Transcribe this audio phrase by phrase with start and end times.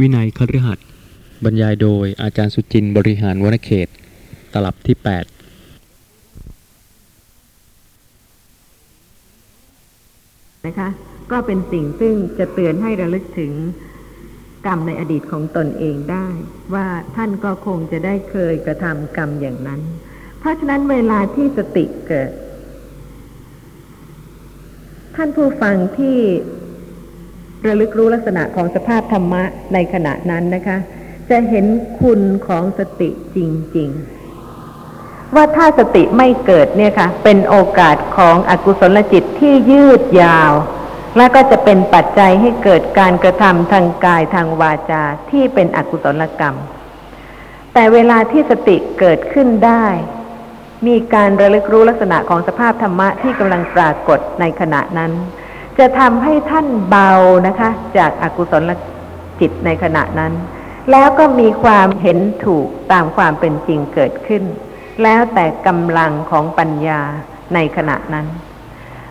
[0.00, 0.86] วินัยคฤหัสถ์
[1.44, 3.88] บรรยายโดยอาจารย์สุจินต์บริหารวณเขต
[4.52, 5.06] ตลับที่ 8
[10.66, 10.88] นะคะ
[11.30, 13.52] ก็เป็นสิ่งซึ่งจะเตือนให้ระลึกถึง
[14.66, 16.26] กรรมในอดีตของตนเองได้
[16.74, 16.86] ว่า
[17.16, 19.80] ท่านก็คงจะได้เคยกระทำกรรมอย่างนั้น
[20.38, 22.30] เพราะฉะนั้นเวลาที่สติเกิด
[25.16, 26.18] ท่านผู้ฟังที่
[27.66, 30.78] ระลึกรู้ลักษณะของสภาพธรรมะในขณะนั้นนะคะ
[31.30, 31.66] จะเห็น
[32.00, 33.38] คุณของสติจ
[33.76, 33.88] ริง
[34.62, 40.52] ๆ ว่าถ้าสติไม่เกิดเนี่ยค่ะ เป็นโอกาสของอกุศลจิตที่ยืดยาว
[41.16, 46.56] และก็จะเป็นปัจจัยให้เกิดการกระทำทางกายทางวาจาที่เป็นอกุศลกรรม
[47.72, 49.86] แต่เวลาที่สติเกิดขึ้นได้
[50.86, 55.12] มีการระลึกรู้ลักษณะของสภาพธรรมะที่กำลังปรากฏในขณะนั้น
[55.78, 57.10] จะทำให้ท่านเบา
[57.46, 58.70] นะคะ จากอากุศล
[59.40, 60.32] จิตในขณะนั้น
[60.90, 64.42] แล้วก็มีความเห็นถูกตามความเป็นจริงเกิดขึ้น
[65.02, 67.00] แล้วแต่กำลังของปัญญา
[67.54, 68.26] ในขณะนั้น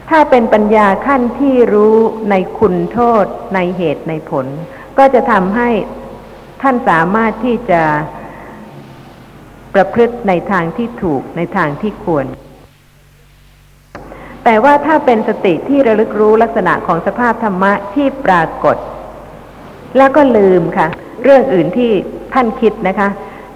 [0.10, 1.96] ถ้าเป็นปัญญาขั้นที่รู้
[2.30, 3.26] ในคุณโทษ
[3.56, 4.46] ในเหตุในผล
[4.98, 5.70] ก็จะทำให้
[6.62, 7.84] ท่านสามารถที่จะ
[9.74, 12.26] ประพฤติในทางที่ถูกในทางที่ควร
[14.50, 18.78] แต่ว่าถ้าเป็นสติที่ระลึกรู้ลักษณะของสภาพธรรมะที่ปรากฏ
[19.98, 20.88] แล้วก็ลืมค่ะ
[21.24, 21.92] เรื่องอื่นที่
[22.34, 23.10] ท่านคิดนะคะ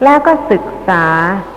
[0.03, 1.05] แล้วก็ศึกษา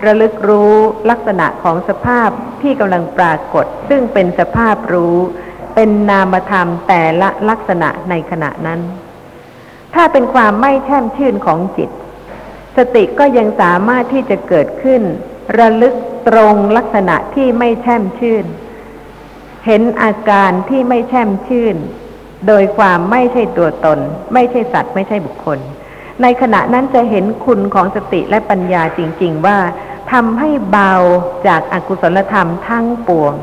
[0.07, 0.75] ระลึกรู้
[1.11, 2.29] ลักษณะของสภาพ
[2.62, 5.17] ที่กำลังปรากฏ ซึ่งเป็นสภาพรู้
[5.75, 8.81] เป็นนามธรรมแต่ละลักษณะในขณะนั้น
[9.95, 11.91] ถ้าเป็นความไม่แช่มชื่นของจิต
[12.77, 15.03] สติก็ยังสามารถที่จะเกิดขึ้น
[15.59, 15.95] ระลึก
[16.29, 18.47] ตรงลักษณะที่ไม่แช่มชื่น
[19.67, 21.77] เห็นอาการที่ไม่แช่มชื่น
[22.48, 23.98] โดยความไม่ใช่ตัวตน
[24.34, 25.59] ไม่ใช่สัตว์ ไม่ใช่บุคคล
[26.23, 29.59] ในขณะนั้นจะเห็นคุณของสติและปัญญาจริง ๆ ว่า
[30.12, 30.93] ทำให้เบา
[31.47, 33.34] จากอากุศลธรรมทั้งปวง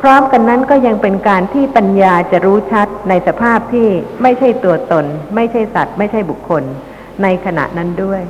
[0.00, 3.88] พร้อมกันนั้นก็ยังเป็นการที่ปัญญาจะรู้ชัดในสภาพที่
[4.22, 5.04] ไม่ใช่ตัวตน
[5.34, 6.62] ไม่ใช่สัตว์ ไม่ใช่บุคคล
[7.22, 8.22] ในขณะนั้นด้วย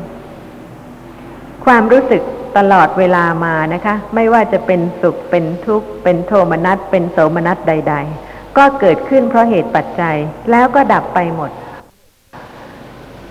[1.65, 2.23] ความรู้สึก
[2.59, 7.95] ตลอดเวลามานะคะ ไม่ว่าจะเป็นสุขเป็นทุกข์ เป็นโทมนัสเป็นโสมนัสใด
[8.27, 10.17] ๆ ก็เกิดขึ้นเพราะเหตุปัจจัย
[10.51, 11.51] แล้วก็ดับไปหมด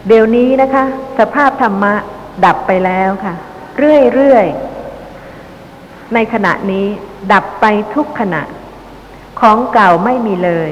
[0.07, 0.83] เดี๋ยวนี้นะคะ
[1.19, 1.93] สภาพธรรมะ
[2.45, 3.33] ดับไปแล้วค่ะ
[4.13, 6.85] เรื่อยๆ ในขณะนี้
[7.33, 7.65] ดับไป
[7.95, 8.41] ทุกขณะ
[9.41, 10.71] ของเก่าไม่มีเลย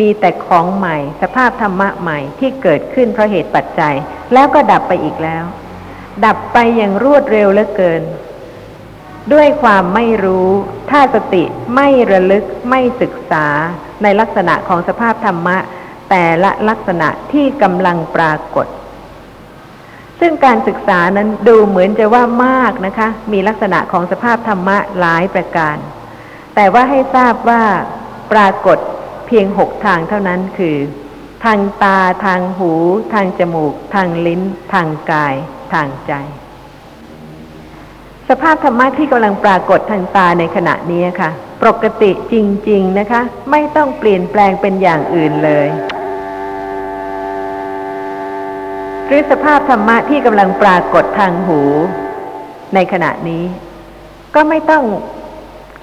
[0.00, 3.94] มีแต่ของใหม่ สภาพธรรมะใหม่ที่เกิดขึ้นเพราะเหตุปัจจัย
[4.32, 5.44] แล้วก็ดับไปอีกแล้ว
[6.24, 8.02] ดับไปอย่างรวดเร็วเหลือเกิน
[9.32, 10.48] ด้วยความไม่รู้
[10.90, 11.44] ถ้าสติ
[11.74, 13.46] ไม่ระลึกไม่ศึกษา
[14.02, 15.58] ในลักษณะของสภาพธรรมะ
[16.10, 18.66] แต่ละลักษณะที่กำลังปรากฏ
[20.20, 25.76] ซึ่งการศึกษานั้นดูเหมือนจะว่ามากนะคะ มีลักษณะของสภาพธรรมะหลายประการ
[26.54, 27.62] แต่ว่าให้ทราบว่า
[28.32, 28.78] ปรากฏ
[29.26, 30.76] เพียงหกทางเท่านั้นคือ
[31.44, 32.72] ทางตาทางหู
[33.12, 34.42] ทางจมูก ทางลิ้น
[34.74, 35.34] ทางกาย
[35.74, 36.12] ทางใจ
[38.28, 41.30] สภาพธรรมะที่กำลังปรากฏทางตาในขณะนี้ค่ะ
[41.62, 42.34] ปกติจ
[42.68, 43.20] ริง ๆนะคะ
[43.50, 45.68] ไม่ต้องเปลี่ยนแปลงเป็นอย่างอื่นเลย
[49.06, 51.60] หรือสภาพธรรมะที่กำลังปรากฏทางหู
[52.74, 53.44] ในขณะนี้
[54.34, 54.84] ก็ไม่ต้อง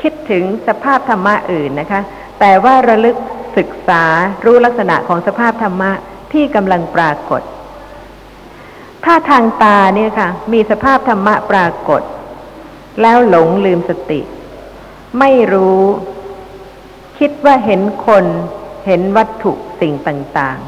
[0.01, 2.01] คิดถึงสภาพธรรมะอื่นนะคะ
[2.39, 3.17] แต่ว่าระลึก
[3.57, 4.03] ศึกษา
[4.45, 5.91] รู้ลักษณะของสภาพธรรมะ
[6.33, 7.41] ที่กำลังปรากฏ
[9.05, 12.01] ถ้าทางตาเนี่ยค่ะ มีสภาพธรรมะปรากฏ
[13.01, 14.21] แล้วหลงลืมสติ
[15.19, 15.81] ไม่รู้
[17.19, 18.25] คิดว่าเห็นคน
[18.85, 19.51] เห็นวัตถุ
[19.81, 20.59] สิ่งต่าง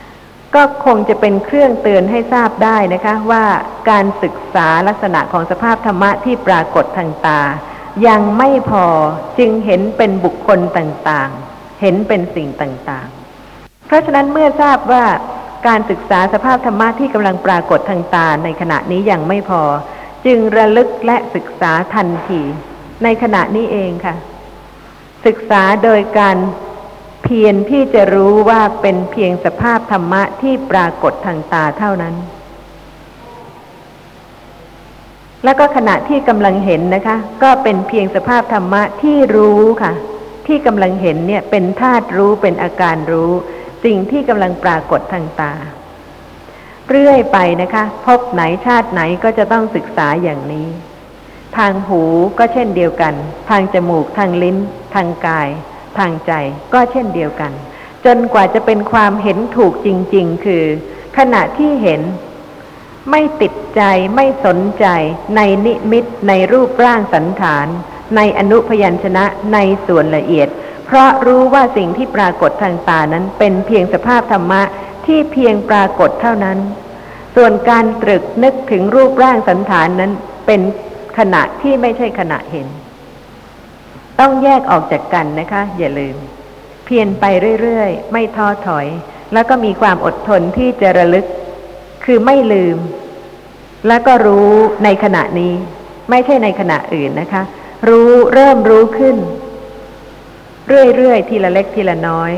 [0.00, 3.44] ๆ ก็คงจะเป็นเครื่องเตือนให้ทราบได้นะคะ ว่า
[3.90, 7.40] การศึกษาลักษณะของสภาพธรรมะที่ปรากฏทางตา
[8.06, 8.86] ยังไม่พอ
[9.38, 15.04] จึงเห็นเป็นบุคคลต่างๆ เห็นเป็นสิ่งต่างๆ เพราะฉะนั้นเมื่อทราบว่า
[15.66, 19.62] การศึกษาสภาพธรรมะที่กำลังปรากฏทางตาในขณะนี้ยังไม่พอ
[20.26, 22.40] จึงระลึกและศึกษาทันที
[23.04, 24.14] ในขณะนี้เองค่ะ
[25.26, 26.36] ศึกษาโดยการ
[27.22, 32.14] เพียรที่จะรู้ว่าเป็นเพียงสภาพธรรมะที่ปรากฏทางตาเท่านั้น
[35.44, 39.92] แล้วก็ขณะที่กำลังเห็นนะคะ ก็เป็นเพียงสภาพธรรมะที่รู้ค่ะ
[40.46, 43.32] ที่กำลังเห็นเนี่ยเป็นธาตุรู้เป็นอาการรู้
[43.84, 45.52] สิ่งที่กำลังปรากฏทางตา
[46.90, 50.68] เรื่อยไปนะคะ พบไหนชาติไหนก็จะต้องศึกษาอย่างนี้
[51.56, 52.02] ทางหู
[52.38, 53.14] ก็เช่นเดียวกัน
[53.50, 54.56] ทางจมูกทางลิ้น
[54.94, 55.48] ทางกาย
[55.98, 56.32] ทางใจ
[56.74, 57.52] ก็เช่นเดียวกัน
[58.04, 60.64] จนกว่าจะเป็นความเห็นถูกจริง ๆ คือ
[61.18, 62.00] ขณะที่เห็น
[63.10, 63.82] ไม่ติดใจ
[64.16, 64.86] ไม่สนใจ
[65.36, 67.66] ในนิมิตในรูปร่างสันฐาน
[68.16, 70.48] ในอนุพยัญชนะในส่วนละเอียด
[70.86, 74.62] เพราะรู้ว่าสิ่งที่ปรากฏทางตานั้นเป็นเพียงสภาพธรรมะ
[75.06, 76.58] ที่เพียงปรากฏเท่านั้น
[77.36, 80.12] ส่วนการตรึกนึกถึงรูปร่างสันฐานนั้น
[80.46, 80.60] เป็น
[81.18, 82.66] ขณะที่ไม่ใช่ขณะเห็น
[84.20, 86.16] ต้องแยกออกจากกันนะคะ อย่าลืม
[86.84, 87.24] เพียรไป
[87.62, 88.86] เรื่อยๆ ไม่ท้อถอย
[89.32, 91.26] แล้วก็มีความอดทนที่จะระลึก
[92.04, 92.78] คือไม่ลืม
[93.88, 94.50] แล้วก็รู้
[94.84, 95.54] ในขณะนี้
[96.10, 97.42] ไม่ใช่ในขณะอื่นนะคะ
[97.88, 99.16] รู้เริ่มรู้ขึ้น
[100.68, 102.32] เรื่อยๆ ทีละเล็กทีละน้อย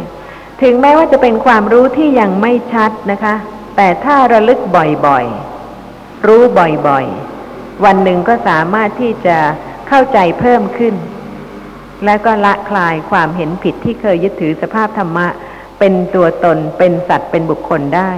[0.62, 3.34] ถึงแม้ว่าจะเป็นความรู้ที่ยังไม่ชัดนะคะ
[3.76, 9.36] แต่ถ้าระลึกบ่อยๆ รู้บ่อยๆ วันหนึ่งก็สามารถที่จะ
[9.88, 10.94] เข้าใจเพิ่มขึ้น
[12.04, 15.26] และก็ละคลายความเห็นผิดที่เคยยึดถือสภาพธรรมะ
[15.78, 18.12] เป็นตัวตนเป็นสัตว์เป็นบุคคลได้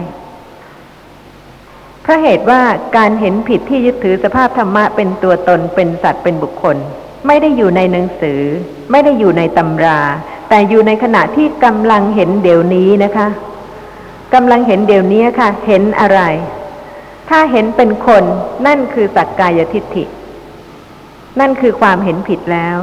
[2.02, 2.62] เพราะเหตุว่า
[2.96, 6.76] การเห็นผิดที่ยึดถือสภาพธรรมะเป็นตัวตนเป็นสัตว์เป็นบุคคล
[7.26, 8.40] ไม่ได้อยู่ในหนังสือ
[8.90, 10.00] ไม่ได้อยู่ในตำรา
[10.48, 13.28] แต่อยู่ในขณะที่กำลังเห็นเดี๋ยวนี้นะคะ
[14.34, 16.20] กำลังเห็นเดี๋ยวนี้ค่ะ เห็นอะไร
[17.28, 18.24] ถ้าเห็นเป็นคน
[18.66, 20.04] นั่นคือสักกายทิฏฐิ
[21.40, 22.76] นั่นคือความเห็นผิดแล้ว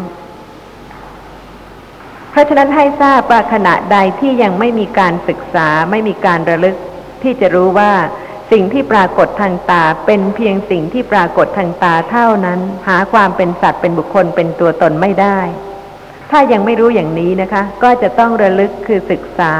[2.31, 6.75] เพราะฉะนั้นให้ทราบว่าขณะใดที่ยังไม่มีการศึกษา ไม่มีการระลึก
[7.23, 7.91] ที่จะรู้ว่า
[8.51, 15.39] สิ่งที่ปรากฏทางตาเป็นเพียงสิ่งที่ปรากฏทางตาเท่านั้น หาความเป็นสัตว์เป็นบุคคลเป็นตัวตนไม่ได้
[16.31, 19.53] ถ้ายังไม่รู้อย่างนี้นะคะ ก็จะต้องระลึกคือศึกษา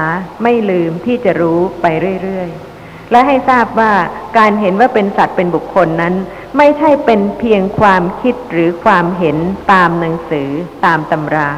[0.44, 1.86] ไม่ลืมที่จะรู้ไป
[2.24, 3.94] เรื่อยๆ และให้ทราบว่า
[4.38, 6.13] การเห็นว่าเป็นสัตว์เป็นบุคคลนั้น
[6.57, 9.38] ไม่ใช่เป็นเพียงความคิดหรือความเห็น
[9.72, 10.50] ตามหนังสือ
[10.86, 11.51] ตามตำรา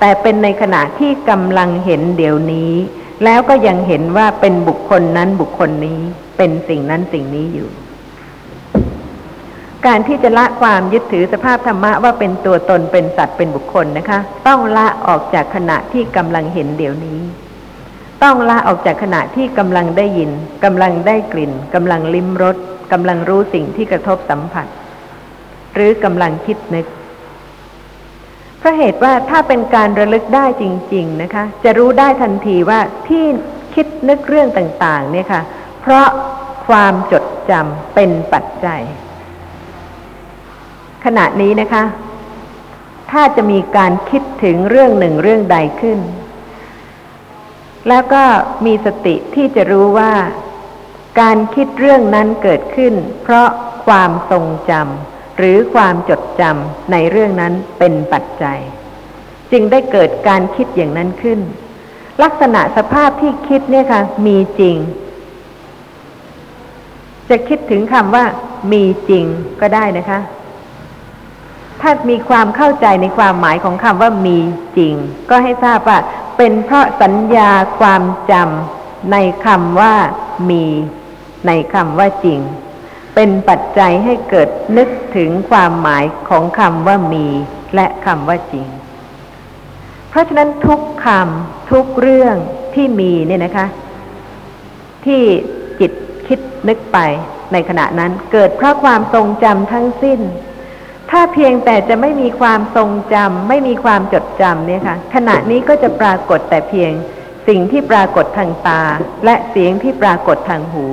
[0.00, 2.72] แต่เป็นในขณะที่กำลังเห็นเดี๋ยวนี้
[3.24, 5.98] แล้วก็ยังเห็นว่าเป็นบุคคลนั้นบุคคลนี้
[6.36, 7.68] เป็นสิ่งนั้นสิ่งนี้อยู่
[9.86, 17.20] การที่จะละความยึดถือสภาพธรรมะว่าเป็นตัวตนเป็นสัตว์เป็นบุคคลนะคะ ต้องละออกจากขณะที่กำลังเห็นเดี๋ยวนี้
[18.22, 20.30] ต้องละออกจากขณะที่กำลังได้ยิน
[20.64, 22.56] กำลังได้กลิ่นกำลังลิ้มรส
[22.92, 24.66] กำลังรู้สิ่งที่กระทบสัมผัส
[25.74, 26.86] หรือกำลังคิดนึก
[28.64, 30.64] ราะเหตุว่าถ้าเป็นการระลึกได้จ
[30.94, 33.24] ริง ๆนะคะ จะรู้ได้ทันทีว่าที่
[33.74, 35.42] คิดนึกเรื่องต่าง ๆ เนี่ยค่ะ
[35.80, 36.06] เพราะ
[36.66, 38.82] ความจดจำเป็นปัจจัย
[41.04, 41.84] ขณะนี้นะคะ
[43.10, 45.98] ถ้าจะมีการคิดถึงเรื่องหนึ่งเรื่องใดขึ้น
[47.88, 48.24] แล้วก็
[48.66, 50.12] มีสติที่จะรู้ว่า
[51.20, 53.48] การคิดเรื่องนั้นเกิดขึ้น เพราะ
[53.86, 58.58] ความทรงจำ หรือความจดจำในเรื่องนั้นเป็นปัจจัย
[59.52, 61.40] จึงได้เกิดการคิดอย่างนั้นขึ้น
[62.22, 64.76] ลักษณะสภาพที่คิดเนี่ยค่ะ มีจริง
[67.28, 68.24] จะคิดถึงคำว่า
[68.72, 69.24] มีจริง
[69.60, 70.20] ก็ได้นะคะ
[71.80, 74.38] ถ้ามีความเข้าใจในความหมายของคำว่ามี
[74.78, 74.94] จริง
[75.30, 75.98] ก็ให้ทราบว่า
[76.36, 79.94] เป็นเพราะสัญญาความจำในคำว่า
[80.50, 80.64] มี
[81.46, 82.40] ในคำว่าจริง
[83.14, 87.26] เป็นปัจจัยให้เกิดนึกถึงความหมายของคำว่ามี
[87.74, 88.66] และคำว่าจริง
[90.10, 92.36] เพราะฉะนั้นทุกคำทุกเรื่อง
[92.74, 93.66] ที่มีเนี่ยนะคะ
[95.04, 95.22] ที่
[95.80, 95.92] จิต
[96.26, 96.98] คิดนึกไป
[97.52, 100.20] ในขณะนั้นเกิดเพราะความทรงจำทั้งสิ้น
[101.10, 106.92] ถ้าเพียงแต่จะไม่มีความทรงจำไม่มีความจดจำเนี่ยค่ะ ขณะนี้ก็จะปรากฏแต่เพียง
[107.48, 108.82] สิ่งที่ปรากฏทางตา
[109.24, 110.86] และเสียงที่ปรากฏทางหู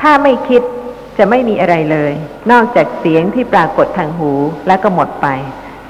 [0.00, 0.62] ถ้าไม่คิด
[1.18, 2.12] จะไม่มีอะไรเลย
[2.50, 4.32] นอกจากเสียงที่ปรากฏทางหู
[4.66, 5.26] แล้วก็หมดไป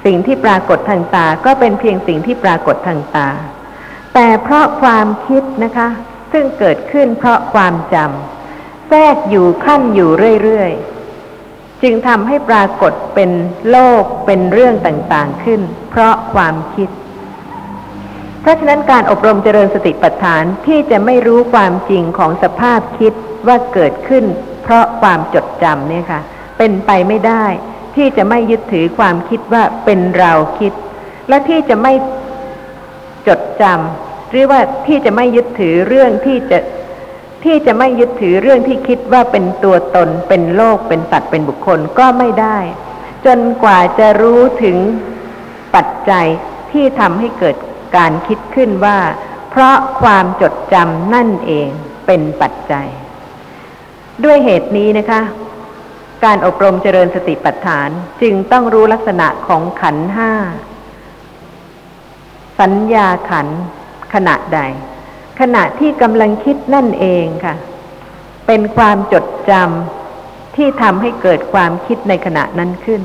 [0.05, 3.29] สิ่งที่ปรากฏทางตาก็เป็นเพียงสิ่งที่ปรากฏทางตา
[4.13, 5.89] แต่เพราะความคิดนะคะ
[6.31, 10.09] ซึ่งเกิดขึ้นเพราะความจำแทรกอยู่ขั้นอยู่
[10.43, 13.31] เรื่อยๆ จึงทำให้ปรากฏเป็น
[13.69, 16.89] โลกเป็นเรื่องต่างๆขึ้น เพราะความคิด
[18.47, 23.13] ราะฉะนั้นการอบรมเจริญสติปัฏฐานที่จะไม่รู้ความจริงของสภาพคิด
[23.47, 24.25] ว่าเกิดขึ้น
[24.63, 26.21] เพราะความจดจำเนี่ยค่ะ
[26.57, 27.45] เป็นไปไม่ได้
[27.95, 30.73] ที่จะไม่ยึดถือความคิดว่าเป็นเราคิด
[31.29, 31.93] และที่จะไม่
[33.27, 36.59] จดจำหรือว่าที่จะไม่ยึดถือเรื่องที่จะ
[37.43, 42.57] ที่จะไม่ยึดถือเรื่องที่คิดว่าเป็นตัวตนเป็นโลกเป็นสัตว์เป็นบุคคลก็ไม่ได้
[43.25, 44.77] จนกว่าจะรู้ถึง
[45.75, 46.25] ปัจจัย
[46.71, 47.55] ที่ทำให้เกิด
[47.95, 48.97] การคิดขึ้นว่า
[49.49, 51.69] เพราะความจดจำนั่นเอง
[52.05, 52.87] เป็นปัจจัย
[54.23, 55.21] ด้วยเหตุนี้นะคะ
[56.23, 57.89] การอบรมเจริญสติปัฏฐาน
[58.21, 60.31] จึงต้องรู้ลักษณะของขันห้า
[62.59, 63.47] สัญญาขัน
[64.13, 64.59] ขณะใด
[65.39, 67.55] ขณะที่กำลังคิดนั่นเองค่ะ
[68.47, 73.01] เป็นความจดจำที่ทำให้เกิดความคิดในขณะนั้นขึ้น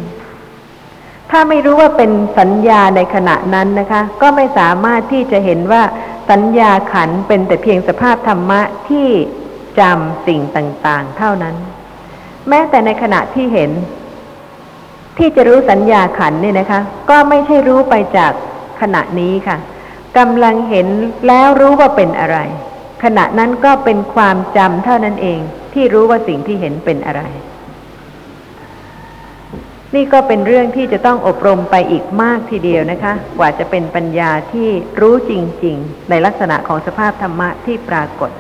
[1.35, 5.83] ถ้าไม่รู้ว่าเป็นสัญญาในขณะนั้นนะคะ ก็ไม่สามารถที่จะเห็นว่า
[6.31, 9.09] สัญญาขันเป็นแต่เพียงสภาพธรรมะที่
[9.79, 11.57] จำสิ่งต่างๆ เท่านั้น
[12.49, 13.71] แม้แต่ในขณะที่เห็น
[15.19, 18.33] ที่จะรู้สัญญาขันเนี่ยนะคะ ก็ไม่ใช่รู้ไปจาก
[18.81, 19.57] ขณะนี้ค่ะ
[20.19, 20.87] กำลังเห็น
[21.27, 22.39] แล้วรู้ว่าเป็นอะไร
[23.05, 25.41] ขณะนั้นก็เป็นความจำเท่านั้นเอง
[25.75, 27.23] ที่รู้ว่าสิ่งที่เห็นเป็นอะไร
[29.95, 34.69] นี่ก็เป็นเรื่องที่จะต้องอบรมไปอีกมากทีเดียวนะคะ กว่าจะเป็นปัญญาที่
[35.01, 35.33] รู้จ
[35.65, 38.31] ริง ๆ ในลักษณะของสภาพธรรมะที่ปรากฏ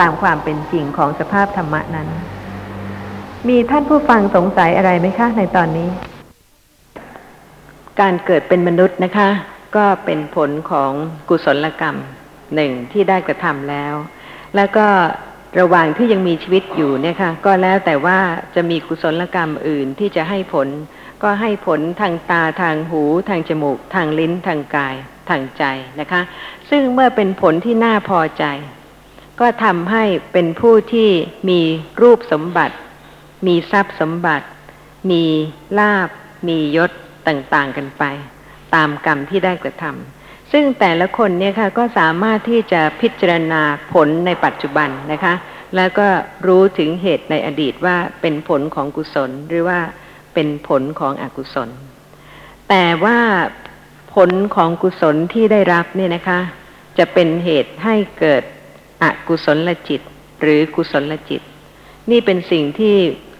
[0.00, 2.08] ตามความเป็นจริงของสภาพธรรมะนั้น
[3.48, 5.88] มีท่านผู้ฟังสงสัยอะไรไหมคะในตอนนี้
[8.00, 9.28] การเกิดเป็นมนุษย์นะคะ
[9.76, 10.92] ก็เป็นผลของ
[11.28, 11.96] กุศลกรรม
[12.54, 13.94] หนึ่งที่ได้กระทำแล้ว
[14.56, 14.86] แล้วก็
[15.58, 18.18] ระหว่างที่ยังมีชีวิตอยู่เนี่ยค่ะก็แล้วแต่ว่า
[18.54, 20.68] จะมีกุศลกรรมอื่นที่จะให้ผล
[21.22, 24.94] ก็ให้ผลทางตาทางหู ทางจมูก ทางลิ้นทางกาย
[25.28, 25.64] ทางใจ
[26.00, 26.22] นะคะ
[26.70, 28.44] ซึ่งเมื่อเป็นผลที่น่าพอใจ
[29.40, 31.10] ก็ทำให้เป็นผู้ที่
[31.48, 31.60] มี
[32.02, 32.76] รูปสมบัติ
[33.46, 34.46] มีทรัพย์สมบัติ
[35.10, 35.24] มี
[35.78, 36.08] ลาบ
[36.48, 36.90] มียศ
[37.28, 38.04] ต่างๆกันไป
[38.74, 40.11] ตามกรรมที่ได้กระทำ
[40.52, 45.34] ซึ่งแต่ละคนเนี่ยค่ะก็สามารถที่จะพิจารณาผลในปัจจุบันนะคะ
[45.76, 46.08] แล้วก็
[46.46, 49.80] รู้ถึงเหตุในอดีตว่าเป็นผลของกุศลหรือว่า
[50.34, 51.68] เป็นผลของอกุศล
[52.68, 53.18] แต่ว่า
[54.14, 56.40] ผลของกุศลที่ได้รับเนี่ยนะคะ
[56.98, 58.42] จะเป็นเหตุให้เกิด
[59.02, 60.00] อกุศลลจิต
[60.40, 61.40] หรือกุศลจิต
[62.10, 62.96] นี่เป็นสิ่งที่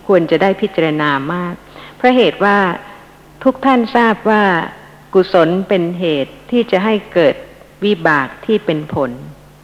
[0.06, 1.54] ควรจะได้พิจารณามาก
[1.96, 2.58] เพราะเหตุว่า
[3.44, 4.44] ทุกท่านทราบว่า
[5.14, 7.34] กุศลเป็นเหตุที่จะให้เกิด
[7.84, 9.10] วิบากที่เป็นผล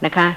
[0.05, 0.29] นะคะ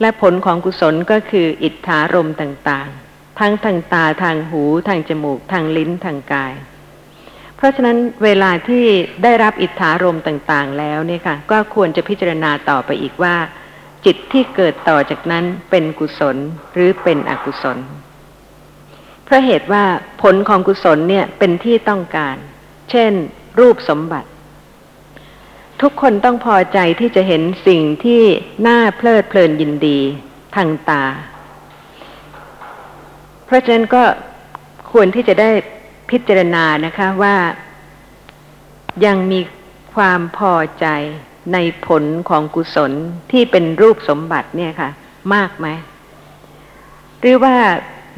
[0.00, 6.54] และผลของกุศลก็คืออิทธารมต่างๆ ทั้งทางตาทางหูทางจมูกทางลิ้นทางกาย
[7.56, 8.84] เพราะฉะนั้นเวลาที่
[9.22, 13.36] ได้รับอิทธารมต่างๆ แล้วเนี่ยค่ะ ก็ควรจะพิจารณาต่อไปอีกว่า
[14.04, 16.36] จิตที่เกิดต่อจากนั้นเป็นกุศล
[16.72, 17.78] หรือเป็นอกุศล
[19.24, 19.84] เพราะเหตุว่า
[20.22, 22.36] ผลของกุศลเนี่ยเป็นที่ต้องการ
[22.90, 23.12] เช่น
[23.60, 24.28] รูปสมบัติ
[25.82, 28.22] ทุกคนต้องพอใจที่จะเห็นสิ่งที่
[28.66, 30.00] น่าเพลิดเพลินยินดี
[30.56, 31.04] ทางตา
[33.46, 34.02] เพราะฉะนั้นก็
[34.92, 35.50] ควรที่จะได้
[36.10, 37.36] พิจารณานะคะว่า
[39.04, 39.40] ยังมี
[39.94, 40.86] ความพอใจ
[41.52, 42.92] ในผลของกุศล
[43.32, 44.90] ที่เป็นรูปสมบัติเนี่ยค่ะ
[45.34, 45.66] มากไหม
[47.20, 47.56] หรือว่า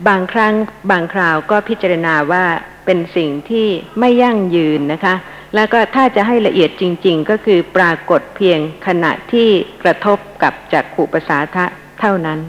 [0.09, 0.55] บางครั้ง
[0.91, 2.45] บางคราวก็พิจารณาว่า
[2.87, 3.69] เป็นสิ่งที่
[4.01, 5.15] ไม่ยั่งยืนนะคะ
[5.55, 9.49] แล้วก็ถ้าจะให้ละเอียดจริง ๆ ก็คือปรากฏเพียงขณะที่
[9.83, 11.65] กระทบกับจักขุประสาทะ
[12.01, 12.41] เท่านั้น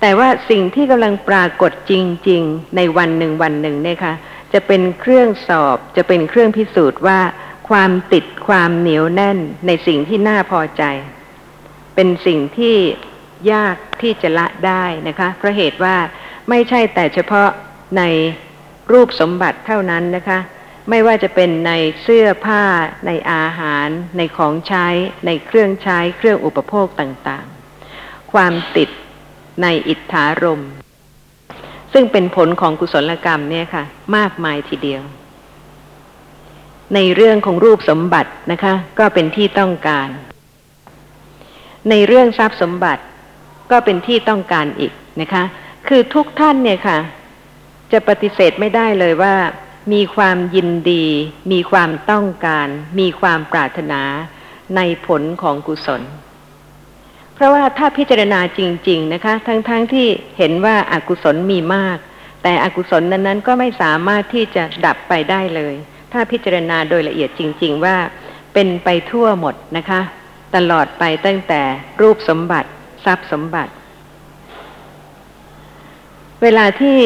[0.00, 1.92] แต่ว่าสิ่งที่กำลังปรากฏจ
[2.28, 4.14] ริง ๆ ในวันหนึ่งวันหนึ่งเนี่ยค่ะ
[4.52, 7.20] จะเป็นเครื่องสอบจะเป็นเครื่องพิสูจน์ว่า
[7.68, 10.82] ความติดความเหนียวแน่นในสิ่งที่น่าพอใจ
[11.94, 12.76] เป็นสิ่งที่
[13.52, 15.96] ยากที่จะละได้นะคะเพราะเหตุว่า
[16.48, 17.48] ไม่ใช่แต่เฉพาะ
[17.96, 18.02] ใน
[18.92, 20.38] รูปสมบัติเท่านั้นนะคะ
[20.90, 21.72] ไม่ว่าจะเป็นใน
[22.02, 22.64] เสื้อผ้า
[23.06, 24.86] ในอาหาร ในของใช้
[25.26, 28.88] ในเครื่องใช้ เครื่องอุปโภคต่างๆ ความติด
[29.62, 30.62] ในอิทธารม
[31.92, 33.84] ซึ่งเป็นผลของกุศลกรรมเนี่ยค่ะ
[34.16, 35.02] มากมายทีเดียว
[36.94, 40.08] ในเรื่องของรูปสมบัตินะคะ ก็เป็นที่ต้องการ
[41.90, 43.02] ในเรื่องทรัพย์สมบัติ
[43.70, 45.44] ก็เป็นที่ต้องการอีกนะคะ
[45.88, 46.98] คือทุกท่านเนี่ยค่ะ
[47.92, 49.34] จะปฏิเสธไม่ได้เลยว่า
[49.92, 51.06] มีความยินดี
[51.52, 52.68] มีความต้องการ
[53.00, 54.02] มีความปรารถนา
[54.76, 56.02] ในผลของกุศล
[57.34, 60.06] เพราะว่าถ้าพิจารณาจริง ๆ นะคะ ทั้งๆทที่
[60.38, 61.98] เห็นว่าอากุศลมีมาก
[62.42, 65.74] แต่อกุศลนั้นๆ ก็ไม่สามารถที่จะดับไปได้เลย
[66.12, 67.96] ถ้าพิจารณาโดยละเอียดจริง ๆ ว่า
[68.54, 70.00] เป็นไปทั่วหมดนะคะ
[70.54, 71.62] ตลอดไปตั้งแต่
[72.00, 72.70] รูปสมบัติ
[73.04, 73.72] ทรัพย์สมบัติ
[76.42, 76.98] เวลาที่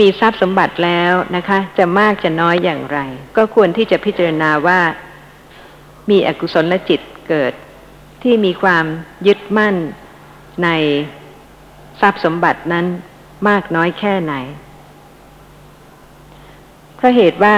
[0.00, 2.98] มีทรัพย์สมบัติแล้วนะคะ จะมากจะน้อยอย่างไร
[3.36, 4.80] ก็ควรที่จะพิจารณาว่า
[6.10, 7.52] มีอกุศลจิตเกิด
[8.22, 8.84] ที่มีความ
[9.26, 9.76] ยึดมั่น
[10.64, 10.68] ใน
[12.00, 12.86] ทรัพย์สมบัตินั้น
[13.48, 14.34] มากน้อยแค่ไหน
[16.96, 17.56] เพราะเหตุว่า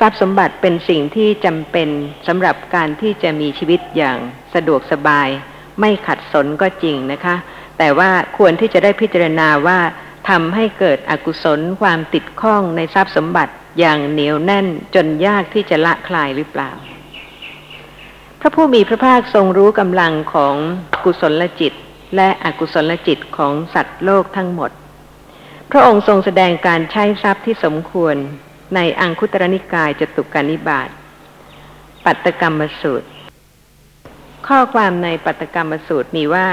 [0.00, 1.88] ทรัพย์สมบัติเป็นสิ่งที่จำเป็น
[2.26, 4.18] สำหรับการที่จะมีชีวิตอย่าง
[4.54, 5.28] สะดวกสบาย
[5.80, 7.36] ไม่ขัดสนก็จริงนะคะ
[7.78, 9.78] แต่ว่าควรที่จะได้พิจารณาว่า
[10.28, 16.70] ทำให้เกิดอกุศลความติดข้องในทรัพย์สมบัติอย่างเหนียวแน่นจนยากที่จะละคลายหรือเปล่า
[18.40, 20.56] พระผู้มีพระภาคทรงรู้กำลังของ
[21.04, 21.72] กุศลจิต
[22.16, 24.70] และอกุศลจิตของสัตว์โลกทั้งหมด
[25.70, 28.16] พระองค์ทรงแสดงการใช้ทรัพย์ที่สมควร
[28.74, 30.88] ในอังคุตรนิกายจตุกานิบาต
[32.04, 33.08] ปัตตกรรมสูตร
[34.48, 36.48] ข้อความในปัตตกรรมสูตรมีว่า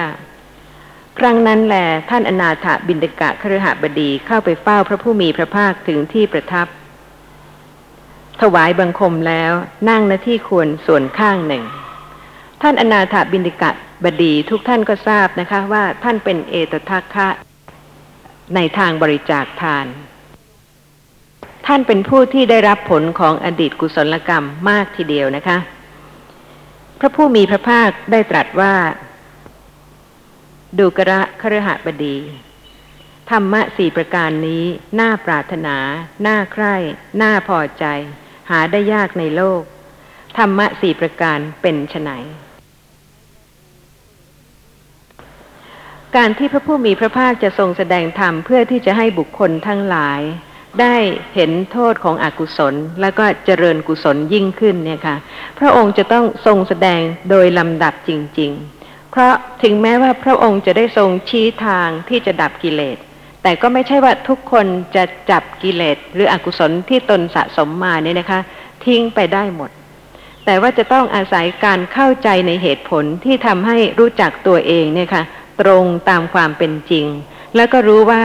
[1.19, 1.75] ครั้งนั้นแล
[2.09, 6.67] ท่านอนาถบินดกะครหบดีเข้าไปเฝ้าพระผู้มีพระภาคถึงที่ประทับ
[8.41, 9.51] ถวายบังคมแล้ว
[9.89, 11.63] นั่งณที่ควรส่วนข้างหนึ่ง
[12.61, 13.71] ท่านอนาถบินดกะ
[14.03, 17.29] บดีทุกท่านก็ทราบนะคะว่าท่านเป็นเอตทัคคะ
[18.55, 19.85] ในทางบริจาคทาน
[21.67, 25.57] ท่านเป็นผู้ที่ได้รับผลของอดีตกุศลกรรมมากทีเดียวนะคะ
[26.99, 28.73] พระผู้มีพระภาคได้ตรัสว่า
[30.79, 32.17] ดูกระครหบดี
[33.29, 34.63] ธรรมะสี่ประการนี้
[34.99, 35.77] น่าปรารถนา
[36.27, 36.75] น่าใคร่
[37.21, 37.85] น่าพอใจ
[38.49, 39.61] หาได้ยากในโลก
[40.37, 42.09] ธรรมะสี่ประการเป็นไฉน
[46.15, 50.21] การที่พระผู้มีพระภาคจะทรงแสดงธรรมเพื่อที่จะให้บุคคลทั้งหลาย
[50.81, 50.95] ได้
[51.35, 55.15] เห็นโทษของอกุศล แล้วก็เจริญกุศลยิ่งขึ้นเนี่ยค่ะ
[55.59, 58.82] พระองค์จะต้องทรงแสดงโดยลำดับจริง ๆ
[59.15, 62.97] เพราะถึงแม้ว่าพระองค์จะได้ทรงชี้ทางที่จะดับกิเลส
[63.43, 64.65] แต่ก็ไม่ใช่ว่าทุกคน
[64.95, 68.39] จะจับกิเลสหรืออกุศลที่ตนสะสมมาเนี่ยนะคะ
[68.85, 69.69] ทิ้งไปได้หมด
[70.45, 75.23] แต่ว่าจะต้องอาศัยการเข้าใจในเหตุผลที่ทำให้รู้จักตัวเองเนี่ยค่ะ
[75.61, 77.05] ตรงตามความเป็นจริง
[77.55, 78.21] แล้วก็รู้ว่า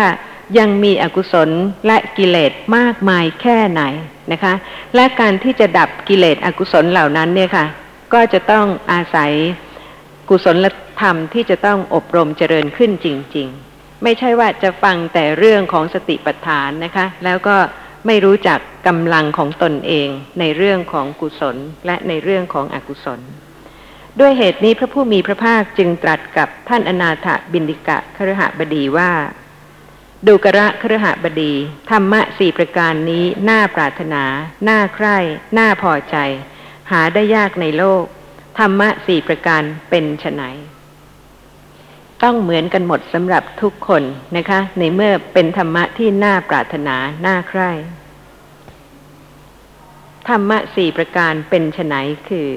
[0.58, 1.50] ยังมีอกุศล
[1.86, 3.82] และกิเลสมากมายแค่ไหน
[4.32, 4.54] นะคะ
[4.94, 7.66] และการที่จะดับกิเลสอกุศลเหล่านั้นเนี่ยค่ะ
[8.12, 9.32] ก็จะต้องอาศัย
[10.28, 10.66] กุศล
[11.00, 17.56] ธรรมที่จะต้องอบรมเจริญขึ้นจริง ๆ ไม่ใช่ว่าจะฟังแต่เรื่องของสติปัฏฐานนะคะ แล้วก็
[18.06, 20.08] ไม่รู้จักกำลังของตนเอง
[20.40, 21.56] ในเรื่องของกุศล
[21.86, 23.20] และในเรื่องของอกุศล
[24.20, 29.12] ด้วยเหตุนี้พระผู้มีพระภาคจึงตรัสกับท่านอนาถบินิกะครหบดีว่า
[30.26, 31.52] ดูกระครหบดี
[31.90, 34.24] ธรรมะสี่ประการนี้ น่าปรารถนา
[34.68, 35.16] น่าใคร่
[35.58, 36.16] น่าพอใจ
[36.90, 38.04] หาได้ยากในโลก
[38.58, 40.42] ธรรมะสี่ประการเป็นไฉน
[42.22, 44.02] ต้องเหมือนกันหมดสำหรับทุกคน
[44.36, 47.70] นะคะ ในเมื่อเป็นธรรมะที่น่าปรารถนาน่าใคร่
[50.28, 51.94] ธรรมะสี่ประการเป็นไฉน
[52.28, 52.50] คือ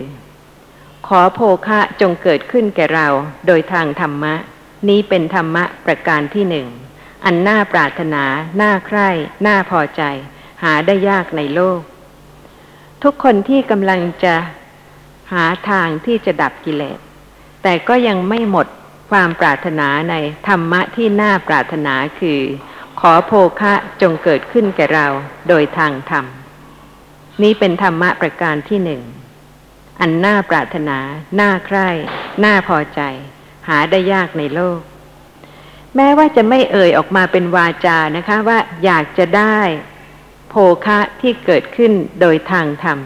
[1.07, 3.07] ขอโภคะจงเกิดขึ้นแก่เรา
[3.47, 4.33] โดยทางธรรมะ
[4.89, 6.67] นี้เป็นธรรมะประการที่หนึ่ง
[7.25, 8.23] อันน่าปรารถนา
[8.61, 9.09] น่าใคร่
[9.47, 10.01] น่าพอใจ
[10.63, 11.81] หาได้ยากในโลก
[13.03, 14.35] ทุกคนที่กำลังจะ
[15.33, 16.99] หาทางที่จะดับกิเลส
[17.63, 18.67] แต่ก็ยังไม่หมด
[19.11, 20.15] ความปรารถนาใน
[20.47, 22.41] ธรรมะที่น่าปรารถนาคือ
[22.99, 25.07] ขอโภคะจงเกิดขึ้นแก่เรา
[25.47, 26.25] โดยทางธรรม
[27.41, 29.01] นี้เป็นธรรมะประการที่หนึ่ง
[29.99, 30.97] อันน่าปรารถนา
[31.39, 31.89] น่าใคร่
[32.43, 33.01] น่าพอใจ
[33.67, 34.79] หาได้ยากในโลก
[35.95, 39.59] แม้ว่าจะไม่เอ่ยออกมาเป็นวาจานะคะว่าอยากจะได้
[40.49, 41.91] โภคะที่เกิดขึ้น
[42.21, 42.99] โดยทางธรรม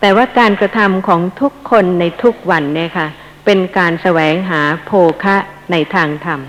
[0.00, 3.06] แต่ว่าการกระทำของทุกคนในทุกวันเนี่ยค่ะ
[3.44, 4.90] เป็นการแสวงหาโภ
[5.22, 5.36] คะ
[5.72, 6.40] ในทางธรรม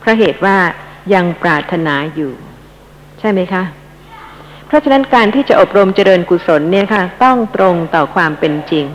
[0.00, 0.56] เพราะเหตุว่า
[1.14, 2.32] ยังปรารถนาอยู่
[3.20, 3.62] ใช่ไหมคะ
[4.66, 8.86] เพราะฉะนั้นการที่จะอบรมเจริญกุศลเนี่ยค่ะ ต้องตรงต่อความเป็นจริง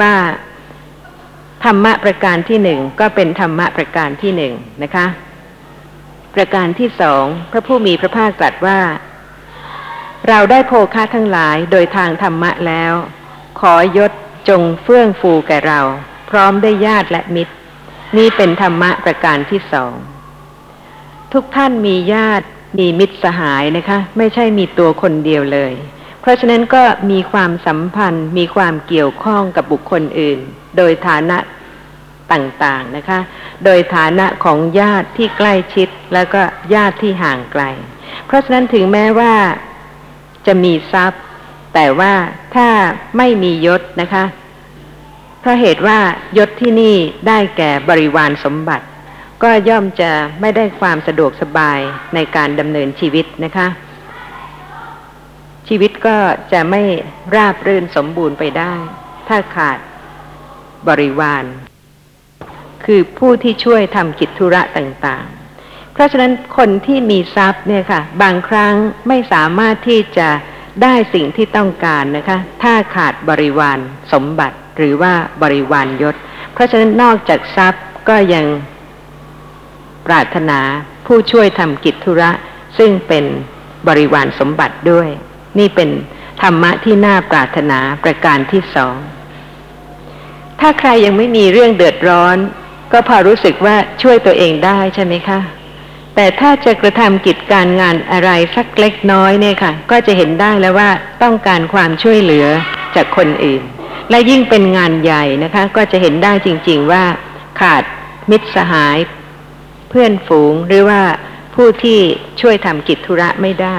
[0.00, 0.12] ว่า
[1.64, 5.06] ธรรมะประการที่หนึ่งก็เป็นธรรมะประการที่หนึ่งนะคะ
[6.34, 8.78] ประการที่สองพระผู้มีพระภาคตรัสว่า
[10.28, 12.92] เราได้โภคะทั้งหลายโดยทางธรรมะแล้ว
[13.60, 14.12] ขอยศ
[14.48, 15.80] จงเฟื่องฟูแก่เรา
[16.30, 17.54] พร้อมได้ญาติและมิตร
[18.16, 19.94] นี่เป็นธรรมะประการที่สอง
[21.32, 22.46] ทุกท่านมีญาติ
[22.78, 25.72] มีมิตรสหายนะคะ ไม่ใช่มีตัวคนเดียวเลย
[26.20, 30.38] เพราะฉะนั้นก็มีความสัมพันธ์ มีความเกี่ยวข้องกับบุคคลอื่น
[30.76, 31.38] โดยฐานะ
[32.32, 33.20] ต่างๆนะคะ
[33.64, 36.42] โดยฐานะของญาติที่ใกล้ชิดแล้วก็
[36.74, 37.62] ญาติที่ห่างไกล
[38.26, 39.34] เพราะฉะนั้นถึงแม้ว่า
[40.46, 41.23] จะมีทรัพย์
[41.74, 42.14] แต่ว่า
[42.54, 42.68] ถ้า
[43.16, 44.24] ไม่มียศนะคะ
[45.40, 45.98] เพราะเหตุว่า
[46.38, 46.96] ยศที่นี่
[47.28, 48.86] ได้แก่บริวารสมบัติ
[49.42, 50.10] ก็ย่อมจะ
[50.40, 51.80] ไม่ได้ความสะดวกสบาย
[52.14, 53.68] ในการดำเนินชีวิตนะคะ
[55.68, 56.16] ชีวิตก็
[56.52, 56.82] จะไม่
[57.34, 58.74] ราบรื่นสมบูรณ์ไปได้
[59.28, 59.78] ถ้าขาด
[60.88, 61.44] บริวาร
[62.84, 68.74] คือผู้ที่ช่วยทำกิจธุระต่างๆ เพราะฉะนั้นคนที่มีทรัพย์เนี่ยค่ะ บางครั้ง
[69.08, 70.28] ไม่สามารถที่จะ
[70.82, 73.78] ได้สิ่งที่ต้องการนะคะ ถ้าขาดบริวาร
[74.12, 76.14] สมบัติหรือว่าบริวารยศ
[76.52, 78.46] เพราะฉะนั้นนอกจากทรัพย์ก็ยัง
[80.06, 80.60] ปรารถนา
[81.06, 82.30] ผู้ช่วยทำกิจธุระ
[82.78, 83.24] ซึ่งเป็น
[83.88, 85.08] บริวารสมบัติด้วย
[85.58, 85.90] นี่เป็น
[86.42, 88.96] ธรรมะที่น่าปรารถนาประการที่สอง
[90.60, 92.36] ถ้าใครยังไม่มีเรื่องเดือดร้อน
[92.92, 95.38] ก็พอรู้สึกว่าช่วยตัวเองได้ใช่ไหมคะ
[96.14, 100.90] แต่ถ้าจะกระทำกิจการงานอะไรสักเล็กน้อยเนี่ยค่ะ ก็จะเห็นได้แล้วว่า
[101.22, 102.46] ต้องการความช่วยเหลือ
[102.96, 103.62] จากคนอื่น
[104.10, 107.04] และยิ่งเป็นงานใหญ่นะคะ ก็จะเห็นได้จริง ๆ ว่า
[107.60, 107.82] ขาด
[108.30, 108.98] มิตรสหาย
[109.90, 111.02] เพื่อนฝูงหรือว่า
[111.54, 112.00] ผู้ที่
[112.40, 113.78] ช่วยทำกิจธุระไม่ได้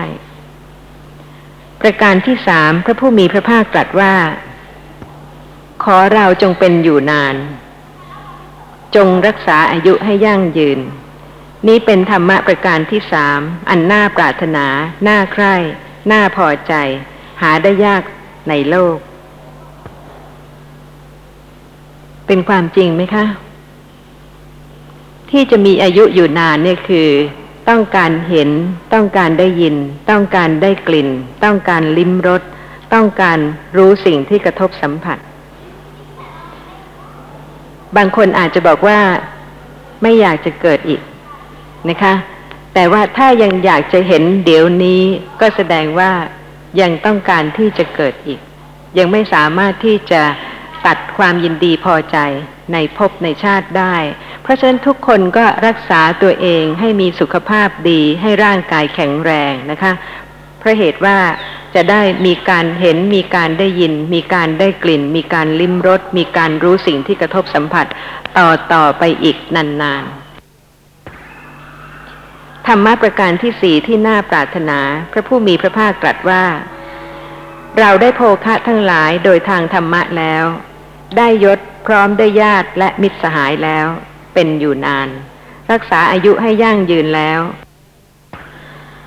[1.82, 4.16] ประการที่สามพระผู้มีพระภาคตรัสว่า
[5.84, 7.36] ขอเราจงเป็นอยู่นาน
[8.96, 10.80] จงรักษาอายุให้ยั่งยืน
[11.68, 14.66] นี้เป็นธรรมะประการที่สาม อันน่าปรารถนา
[15.08, 15.56] น่าใคร่
[16.12, 16.74] น่าพอใจ
[17.42, 18.04] หาได้ยาก
[18.50, 18.98] ในโลก
[22.28, 23.26] เป็นความจริงไหมคะ
[25.32, 27.10] ที่จะมีอายุอยู่นานเนี่ยคือ
[27.70, 28.50] ต้องการเห็น
[28.94, 29.76] ต้องการได้ยิน
[30.10, 31.10] ต้องการได้กลิ่น
[31.44, 32.42] ต้องการลิ้มรส
[32.94, 33.38] ต้องการ
[33.78, 35.18] รู้สิ่งที่กระทบสัมผัส
[37.98, 39.00] บางคนอาจจะบอกว่า
[40.02, 41.02] ไม่อยากจะเกิดอีก
[41.90, 42.14] นะคะ
[42.74, 45.02] แต่ว่าถ้ายังอยากจะเห็นเดี๋ยวนี้
[45.42, 46.12] ก็แสดงว่า
[46.82, 48.40] ยังต้องการที่จะเกิดอีก
[48.98, 50.22] ยังไม่สามารถที่จะ
[50.86, 52.18] ตัดความยินดีพอใจ
[52.74, 53.96] ในภพในชาติได้
[54.42, 59.94] เพราะฉะนั้นทุกคนก็รักษาตัวเองให้มีสุขภาพดีให้ร่างกายแข็งแรงนะคะ
[60.60, 61.18] เพราะเหตุว่า
[61.76, 67.86] จะได้มีการเห็นมีการได้ยิน มีการได้กลิ่น มีการลิ้มรสมีการรู้สิ่งที่กระทบสัมผัส
[68.38, 70.25] ต่อต่อไปอีกนานๆ
[72.68, 74.80] ธรรมะประการที่สี่ที่น่าปรารถนา
[75.12, 76.46] พระผู้มีพระภาคตรัสว่า
[77.80, 80.44] เราได้โภคะทั้งหลายโดยทางธรรมะแล้ว
[81.18, 83.88] ได้ยศพร้อมได้ญาติและมิตรสหายแล้ว
[84.34, 85.10] เป็นอยู่นาน
[85.72, 87.42] รักษาอายุให้ยั่งยืนแล้ว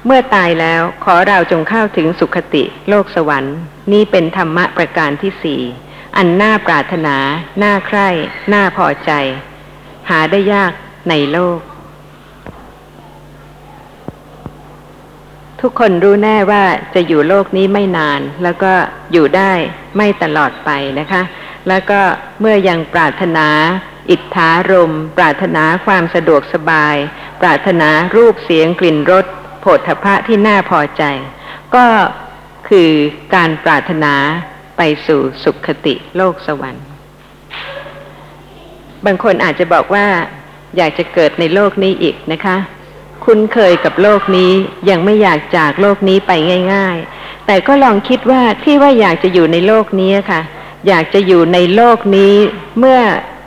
[0.04, 3.56] เมื่อตายแล้วขอเราจงเข้าถึงสุขติ โลกสวรรค์
[3.92, 5.62] นี่เป็นธรรมะประการที่สี่
[6.16, 7.16] อันน่าปรารถนา
[7.62, 8.08] น่าใคร่
[8.52, 9.10] น่าพอใจ
[10.10, 10.72] หาได้ยาก
[11.08, 11.58] ในโลก
[15.62, 18.72] ทุกคนรู้แน่ว่าจะอยู่โลกนี้ไม่นาน แล้วก็
[19.12, 19.52] อยู่ได้
[19.96, 21.22] ไม่ตลอดไปนะคะ
[21.68, 22.00] แล้วก็
[22.40, 23.46] เมื่อยังปรารถนา
[24.10, 26.96] อิทธารม ปรารถนาความสะดวกสบาย
[27.40, 29.26] ปรารถนารูปเสียงกลิ่นรส
[29.60, 31.02] โผฏฐพะที่น่าพอใจ
[31.74, 31.86] ก็
[32.68, 32.90] คือ
[33.34, 34.14] การปรารถนา
[34.76, 36.84] ไปสู่สุขติโลกสวรรค์
[39.06, 40.06] บางคนอาจจะบอกว่า
[40.76, 42.56] อยากจะเกิดในโลกนี้อีกนะคะ
[43.30, 44.52] คุ้นเคยกับโลกนี้
[44.90, 46.32] ยังไม่อยากจากโลกนี้ไป
[46.74, 50.40] ง่าย ๆ แต่ก็ลองคิดว่าที่ว่าอยากจะอยู่ในโลกนี้ค่ะ
[50.88, 52.34] อยากจะอยู่ในโลกนี้
[52.78, 53.00] เมื่อ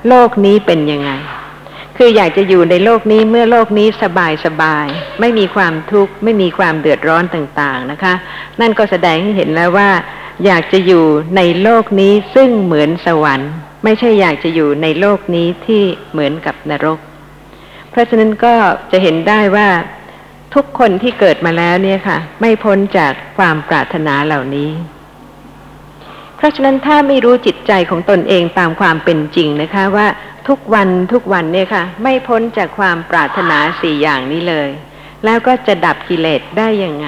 [0.07, 1.09] โลกนี้เป็นยังไง
[1.97, 4.87] คืออยากจะอยู่ในโลกนี้เมื่อโลกนี้สบายสบาย
[5.19, 8.13] ไม่มีความทุกข์ไม่มีความเดือดร้อนต่างๆนะคะ
[8.61, 9.89] นั่นก็แสดงให้เห็นแล้วว่า
[10.45, 11.05] อยากจะอยู่
[11.37, 13.51] ในโลกนี้ซึ่งเหมือนสวรรค์
[13.83, 16.99] ไม่ใช่อยากจะอยู่ในโลกนี้ที่เหมือนกับนรก
[17.91, 18.53] เพราะฉะนั้นก็
[18.91, 19.69] จะเห็นได้ว่า
[20.55, 24.71] ทุกคนที่เกิดมาแล้วเนี่ยค่ะ ไม่พ้นจากความปรารถนาเหล่านี้
[26.37, 30.07] เพราะฉะนั้นถ้าไม่รู้จิตใจของตนเองตามความเป็นจริงนะคะ ว่า
[30.47, 34.69] ทุกวันทุกวันเนี่ยค่ะ ไม่พ้นจากความปรารถนาสี่อย่างนี้เลย
[35.25, 37.07] แล้วก็จะดับกิเลสได้ยังไง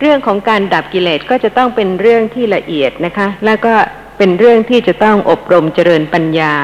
[0.00, 3.74] เรื่องของการดับกิเลสก็จะต้องเป็นเรื่องที่ละเอียดนะคะ แล้วก็
[4.18, 6.54] เป็นเรื่องที่จะต้องอบรมเจริญปัญญา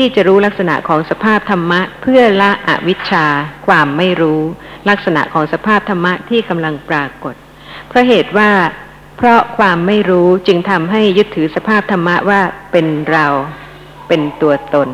[0.00, 3.26] ที่จะรู้ลักษณะของสภาพธรรมะเพื่อละอวิชชา
[3.66, 4.40] ความไม่รู้
[4.88, 7.34] ลักษณะของสภาพธรรมะที่กำลังปรากฏ
[7.88, 8.50] เพราะเหตุว่า
[9.16, 12.40] เพราะความไม่รู้จึงทำให้ยึดถือสภาพธรรมะว่า
[12.72, 13.26] เป็นเรา
[14.08, 14.88] เป็นตัวตน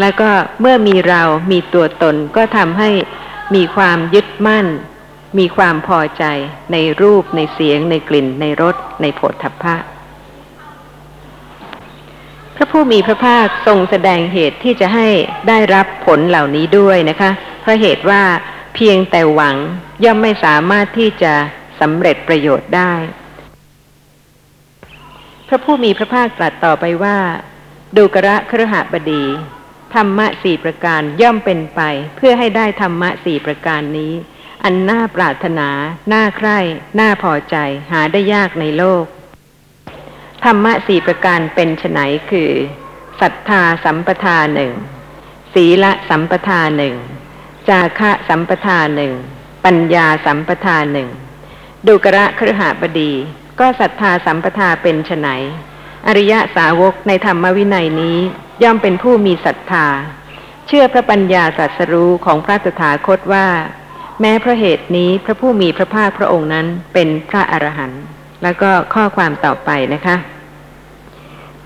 [0.00, 2.90] แล้วก็เมื่อมีเรามีตัวตนก็ทำให้
[3.54, 4.66] มีความยึดมั่น
[5.38, 6.24] มีความพอใจ
[6.72, 9.76] ในรูปในเสียง ในกลิ่น ในรสในผฏฐัพพะ
[12.62, 15.08] ระผู้มีพระภาคทรงแสดงเหตุที่จะให้
[15.48, 18.22] ได้รับผลเหล่านี้ด้วยนะคะ เพราะเหตุว่า
[18.74, 19.56] เพียงแต่หวัง
[20.04, 21.32] ย่อมไม่สามารถที่จะ
[21.80, 22.92] สำเร็จประโยชน์ได้
[25.48, 27.18] พระผู้มีพระภาคตรัสต่อไปว่า
[27.96, 29.24] ดูกระครหบดี
[29.94, 31.80] ธรรมะสี่ประการย่อมเป็นไป
[32.16, 34.12] เพื่อให้ได้ธรรมะสี่ประการนี้
[34.64, 35.68] อันน่าปรารถนา
[36.12, 36.58] น่าใคร่
[37.00, 37.56] น่าพอใจ
[37.92, 39.04] หาได้ยากในโลก
[40.44, 41.98] ธรรมะสี่ประการเป็นไฉน
[42.30, 42.50] คือ
[43.20, 44.72] ศรัทธาสัมปทาหนึ่ง
[45.54, 46.94] ศีละสัมปทาหนึ่ง
[47.68, 49.12] จาคะสัมปทาหนึ่ง
[49.64, 51.08] ปัญญาสัมปทาหนึ่ง
[51.86, 53.12] ดูกระครหบดี
[53.60, 55.28] ก็ศรัทธาสัมปทาเป็นไฉน
[56.06, 58.18] อริยสาวกในธรรมวินัยนี้
[58.62, 59.86] ย่อมเป็นผู้มีศรัทธา
[60.66, 63.46] เชื่อพระปัญญาตรัสรู้ของพระตถาคตว่า
[64.20, 68.02] แม้เพราะเหตุนี้พระผู้มีพระภาคพระองค์นั้นเป็นพระอรหันต์
[68.42, 70.16] แล้วก็ข้อความต่อไปนะคะ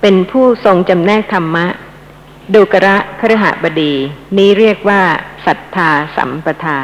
[0.01, 1.65] เป็นผู้ทรงจำแนกธรรมะ
[2.53, 3.93] ดูกระครหบดี
[4.37, 5.01] นี้เรียกว่า
[5.45, 6.79] ศรัทธาสัมปทา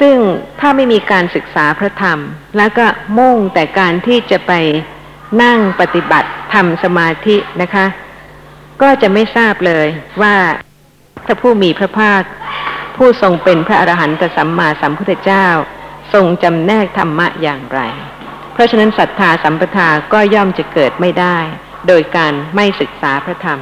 [0.00, 0.16] ซึ่ง
[0.60, 2.18] ถ้าไม่มีการศึกษาพระธรรม
[2.56, 2.86] แล้วก็
[3.18, 4.52] มุ่งแต่การที่จะไป
[5.42, 7.86] นั่งปฏิบัติทำสมาธินะคะ
[8.82, 9.86] ก็จะไม่ทราบเลย
[10.22, 10.34] ว่า
[11.24, 12.22] พระผู้มีพระภาค
[12.96, 15.46] ผู้ทรงเป็นพระอรหันตสัมมาสัมพุทธเจ้า
[16.14, 17.80] ทรงจำแนกธรรมะอย่างไร
[18.52, 21.38] เพราะฉะนั้นศรัทธาสัมปทาก็ย่อมจะเกิดไม่ได้
[21.88, 23.60] โดยการไม่ศึกษาพระธรรม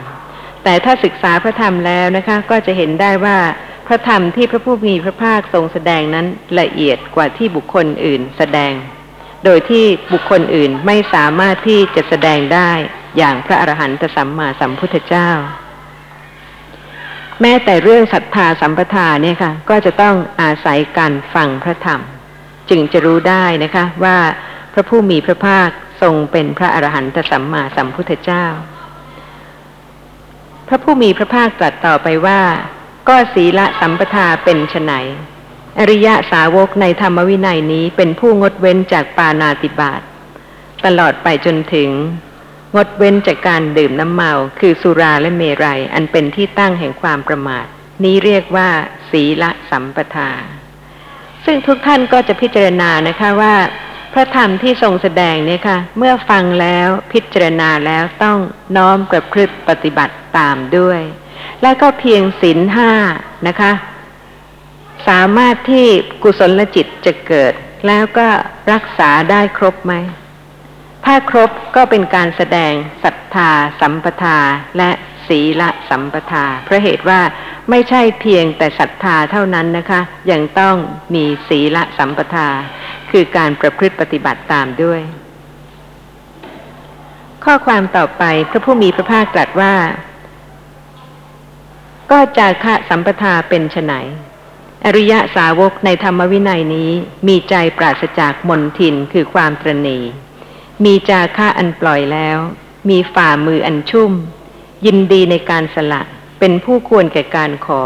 [0.65, 3.39] แต่ถ้าศึกษาพระธรรมแล้วนะคะ ก็จะเห็นได้ว่า
[3.87, 6.27] พระธรรมที่พระผู้มีพระภาคทรงแสดงนั้น
[6.61, 8.73] ละเอียดกว่าที่บุคคลอื่นแสดง
[9.45, 12.71] โดยที่บุคคลอื่นไม่สามารถที่จะแสดงได้
[13.19, 15.31] อย่างพระอรหันตสัมมาสัมพุทธเจ้า
[17.41, 22.01] แม้แต่เรื่องศรัทธาสัมปทาเนี่ยค่ะ ก็จะต้องอาศัยการฟังพระธรรม
[22.71, 24.19] จึงจะรู้ได้นะคะว่า
[24.73, 25.69] พระผู้มีพระภาค
[26.03, 28.47] ทรงเป็นพระอรหันตสัมมาสัมพุทธเจ้า
[30.69, 32.41] พระผู้มีพระภาคตรัสต่อไปว่า
[33.09, 34.93] ก็ศีละสัมปทาเป็นไฉน
[35.79, 40.01] อริยะสาวกในธรรมวินัยนี้เป็นผู้งดเว้นจากปานาติบาต
[40.85, 41.91] ตลอดไปจนถึง
[42.77, 47.67] งดเว้นจากการดื่มน้ำเมา คือสุราและเมรัยอันเป็นที่ตั้งแห่งความประมาท
[48.05, 48.69] นี้เรียกว่า
[49.11, 50.31] ศีละสัมปทา
[51.45, 53.55] ซึ่งทุกท่านก็จะพิจารณานะคะว่า
[54.13, 58.39] พระธรรมที่ทรงแสดงเนี่ยค่ะ เมื่อฟังแล้วพิจารณาแล้วต้อง
[58.77, 61.01] น้อมประพฤติปฏิบัติตามด้วย
[61.63, 62.93] และก็เพียงศีลห้า
[63.47, 63.73] นะคะ
[65.09, 65.87] สามารถที่
[66.23, 67.53] กุศลจิตจะเกิด
[67.87, 68.29] แล้วก็
[68.73, 69.95] รักษาได้ครบไหม
[71.05, 72.73] ถ้าครบก็เป็นการแสดง
[73.05, 74.39] ศรัทธาสัมปทา
[74.79, 74.91] และ
[75.29, 77.21] ศีละสัมปทาเพราะเหตุว่า
[77.71, 80.77] ไม่ใช่เพียงแต่ศรัทธาเท่านั้นนะคะ ยังต้อง
[81.15, 82.49] มีศีละสัมปทา
[83.13, 85.01] คือการประพฤติปฏิบัติตามด้วย
[87.45, 89.75] ข้อความต่อไปพระผู้มีพระภาคตรัสว่า
[92.11, 93.93] ก็จาคะสัมปทาเป็นไฉน
[94.85, 96.91] อริยะสาวกในธรรมวินัยนี้
[97.29, 99.99] มีใจปราศจากมนทินคือความตรณี
[100.85, 102.39] มีจาคะอันปล่อยแล้ว
[102.91, 104.13] มีฝ่ามืออันชุ่ม
[104.87, 106.03] ยินดีในการสละ
[106.39, 107.83] เป็นผู้ควรแก่การขอ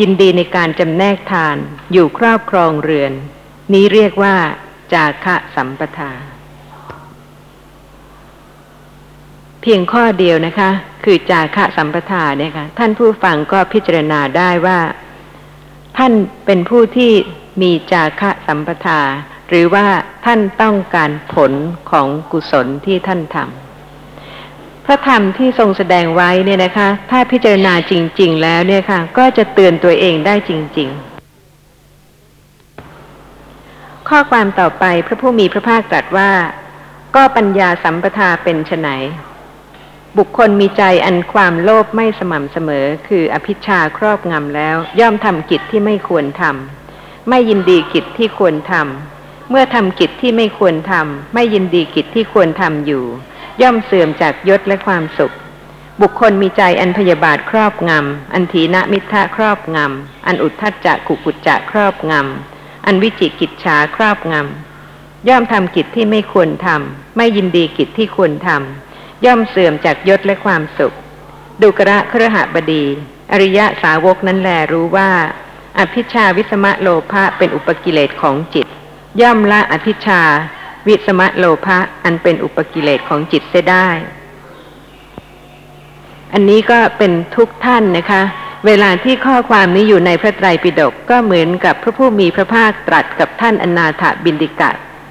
[0.00, 1.56] ยินดีในการจำแนกทาน
[1.92, 3.12] อยู่ครอบครองเรือน
[3.72, 4.34] นี้เรียกว่า
[4.92, 6.10] จาคะสัมปทา
[9.62, 10.70] เพียงข้อเดียวนะคะ
[11.04, 14.78] คือจาคะสัมปทาเนี่ยค่ะท่านผู้ฟังก็พิจารณาได้ว่า
[15.98, 16.12] ท่าน
[16.46, 17.12] เป็นผู้ที่
[17.62, 19.00] มีจาคะสัมปทา
[19.48, 19.86] หรือว่า
[20.24, 21.52] ท่านต้องการผล
[21.90, 31.11] ของกุศลที่ท่านทำพระธรรมที่ทรงแสดงไว้เนี่ยนะคะ ถ้าพิจารณาจริง ๆ แล้วเนี่ยค่ะ ก็จะเตือนตัวเองได้จริง ๆ
[34.08, 36.32] ข้อความต่อไปพระผู้มีพระภาคตรัสว่า
[37.14, 38.88] ก็ปัญญาสัมปทาเป็นไฉน
[40.18, 53.04] บุคคลมีใจอันความโลภไม่สม่ำเสมอ คืออภิชาครอบงำแล้ว ย่อมทำกิจที่ไม่ควรทำไม่ยินดีกิจที่ควรทำเมื่อทำกิจที่ไม่ควรทำไม่ยินดีกิจที่ควรทำอยู่
[53.62, 55.34] ย่อมเสื่อมจากยศและความสุข
[56.00, 62.51] บุคคลมีใจอันพยาบาทครอบงำอันถีนมิทะครอบงำอันอุทธัจจะกุกุจจะครอบงำ
[62.86, 70.92] อันวิจิกิจฉาครอบงำ ย่อมทำกิจที่ไม่ควรทำไม่ยินดีกิจที่ควรทำย่อมเสื่อมจากยศและความสุข
[71.62, 72.84] ดุกระครหบดี
[73.32, 75.10] อริยะสาวกนั้นแลรู้ว่า
[75.78, 78.66] อภิชาวิสมะโลภะเป็นอุปกิเลสของจิต
[79.20, 80.22] ย่อมละอภิชา
[80.86, 83.88] วิสมะโลภะอันเป็นอุปกิเลสของจิตเสียได้
[86.32, 88.22] อันนี้ก็เป็นทุกท่านนะคะ
[88.66, 94.70] เวลาที่ข้อความนี้อยู่ในพระไตรปิฎกก็เหมือนกับพระผู้มีพระภาคตรัสกับท่านอนาถบินดิกะ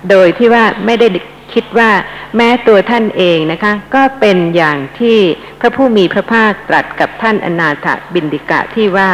[0.09, 1.07] โดยที่ว่าไม่ได้
[1.53, 1.91] คิดว่า
[2.35, 5.17] แม้ตัวท่านเองนะคะ ก็เป็นอย่างที่
[5.59, 9.11] พระผู้มีพระภาคตรัสกับท่านอนาถบินดิกะที่ว่า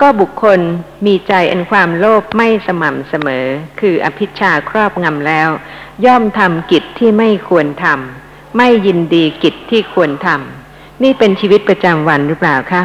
[0.00, 0.60] ก็บุคคล
[1.06, 3.46] มีใจอันความโลภไม่สม่ำเสมอ
[3.80, 5.48] คืออภิชาครอบงำแล้ว
[6.06, 12.82] ย่อมทำกิจที่ไม่ควรทำไม่ยินดีกิจที่ควรทำนี่เป็นชีวิตประจำวันหรือเปล่าคะ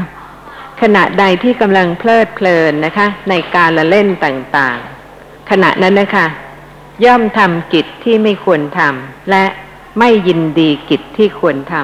[0.81, 6.27] ขณะใดที่กำลังเพลิดเพลินนะคะ ในการละเล่นต่างๆ ขณะนั้นนะคะ
[7.05, 9.45] ย่อมทำกิจที่ไม่ควรทำและ
[9.99, 11.75] ไม่ยินดีกิจที่ควรท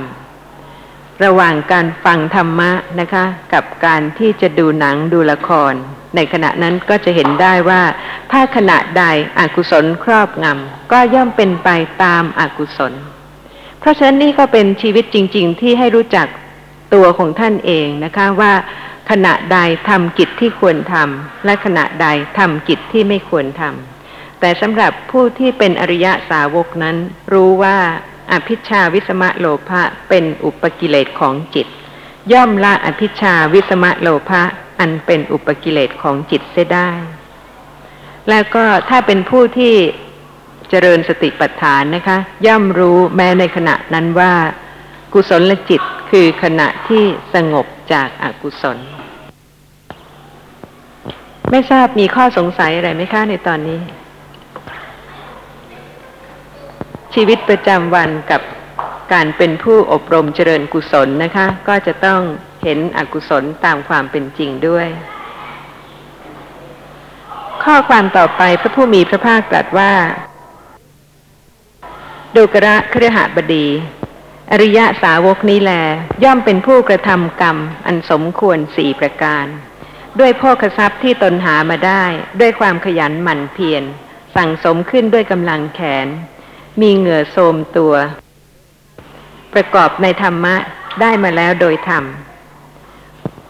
[0.57, 5.73] ำระหว่างการฟังธรรมะนะคะ กับการที่จะดูหนังดูละคร
[6.15, 7.81] ในขณะนั้นก็จะเห็นได้ว่า
[8.31, 9.03] ถ้าขณะใด
[9.39, 11.69] อกุศลครอบงำก็ย่อมเป็นไป
[12.03, 12.93] ตามอากุศล
[13.79, 16.27] เพราะฉะนั้นนี่ก็เป็นชีวิตจริง ๆ ที่ให้รู้จัก
[16.93, 18.53] ตัวของท่านเองนะคะว่า
[19.09, 26.95] ขณะใดทำกิจที่ควรทำและขณะใดทำกิจที่ไม่ควรทำแต่สำหรับผู้ที่เป็นอริยะสาวกนั้น
[27.33, 27.77] รู้ว่า
[28.31, 31.67] อภิชาวิสมะโลภะเป็นอุปกิเลสของจิต
[32.33, 34.41] ย่อมละอภิชาวิสมะโลภะ
[34.79, 36.89] อันเป็นอุปกิเลสของจิตเสียได้
[38.29, 39.73] แล้วก็ถ้าเป็นผู้ที่
[40.69, 44.33] เจริญสติปัฏฐานนะคะ ย่อมรู้แม้ในขณะนั้นว่า
[45.13, 45.81] กุศลจิต
[46.17, 48.77] คือขณะที่สงบจากอากุศล
[51.51, 53.79] ไม่ทราบมีข้อสงสัยอะไรไหมคะในตอนนี้
[57.13, 58.41] ชีวิตประจำวันกับ
[59.13, 62.21] การเป็นผู้อบรมเจริญกุศลนะคะ ก็จะต้อง
[62.63, 64.87] เห็นอกุศลตามความเป็นจริงด้วย
[67.63, 69.91] ข้อความต่อไปพระผู้มีพระภาคตรัสว่า
[72.35, 73.67] ดูกระเครือหบดี
[74.55, 75.73] อริยะสาวกนี้แล
[76.23, 79.45] ย่อมเป็นผู้กระทำกรรม อันสมควรสี่ประการ
[80.19, 82.03] ด้วยโภคทรัพย์ที่ตนหามาได้
[82.39, 83.83] ด้วยความขยันหมั่นเพียร
[84.35, 86.07] สั่งสมขึ้นด้วยกำลังแขน
[86.81, 87.93] มีเหงื่อโทมตัว
[89.53, 90.55] ประกอบในธรรมะ
[91.01, 92.03] ได้มาแล้วโดยธรรม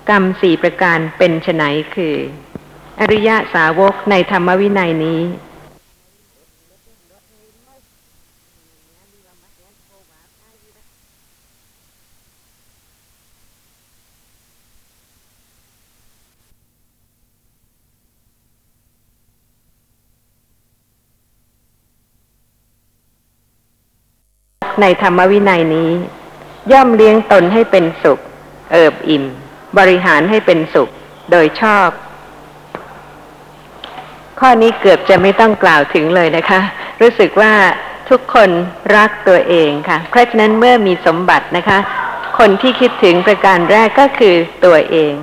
[0.10, 1.64] กรรมสี่ประการเป็นไฉน
[1.96, 2.16] คือ
[3.00, 5.22] อริยะสาวกในธรรมวินัยนี้
[24.82, 25.92] ในธรรมวินัยนี้
[26.72, 28.20] ย่อมเลี้ยงตนให้เป็นสุข
[28.72, 29.24] เอิบอิ่ม
[29.78, 30.90] บริหารให้เป็นสุข
[31.32, 31.90] โดยชอบ
[34.40, 36.60] ข้อนี้เกือบจะไม่ต้องกล่าวถึงเลยนะคะ
[37.02, 37.54] รู้สึกว่า
[38.10, 38.50] ทุกคน
[38.96, 41.80] รักตัวเองค่ะ เพราะฉะนั้นเมื่อมีสมบัตินะคะ
[42.40, 45.14] คนที่คิดถึงประการแรกก็คือตัวเอง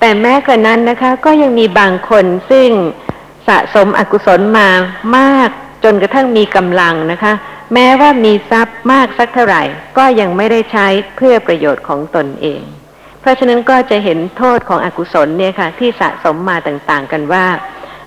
[0.00, 2.68] แต่แม้กระนั้นนะคะ ก็ยังมีบางคนซึ่ง
[3.48, 4.68] สะสมอกุศลมา
[5.16, 5.50] มาก
[5.84, 7.32] จนกระทั่งมีกำลังนะคะ
[7.74, 9.62] แม้ว่ามีทรัพย์มากสักเท่าไหร่
[9.98, 12.62] ก็ยังไม่ได้ใช้เพื่อประโยชน์ของตนเอง
[13.20, 17.46] เพราะฉะนั้นก็จะเห็นโทษของอกุศลเนี่ยค่ะที่สะสมมาต่างๆกันว่า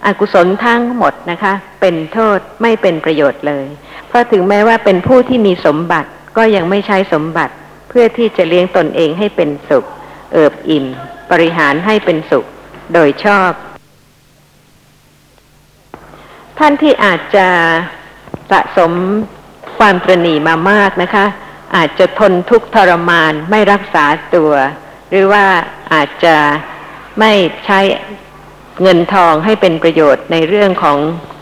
[0.06, 3.66] อากุศลทั้งหมดนะคะ เป็นโทษไม่เป็นประโยชน์เลย
[4.08, 7.54] เพราะถึงแม้ว่าเป็นผู้ที่มีสมบัติก็ยังไม่ใช้สมบัติ
[7.90, 9.86] เพื่อที่จะเลี้ยงตนเองให้เป็นสุข
[10.34, 10.86] เอิบอิ่ม
[11.32, 12.46] บริหารให้เป็นสุข
[12.94, 13.52] โดยชอบ
[16.60, 17.48] ท่านที่อาจจะ
[18.52, 18.92] สะสม
[19.82, 21.26] ความตรณีมามากนะคะ
[21.76, 24.52] อาจจะทนทุกข์ทรมานไม่รักษาตัว
[25.10, 25.46] หรือว่า
[25.94, 26.36] อาจจะ
[27.20, 27.32] ไม่
[27.66, 27.80] ใช้
[28.82, 30.98] เงินทองให้เป็นประโยชน์ในเรื่องของ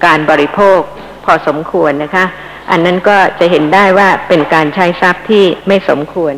[0.06, 0.80] การบริโภค
[1.26, 2.26] พอสมควรนะคะ
[2.72, 6.36] อันนั้นก็จะเห็นได้ว่าเป็นการใช้ทรัพย์ที่ไม่สมควร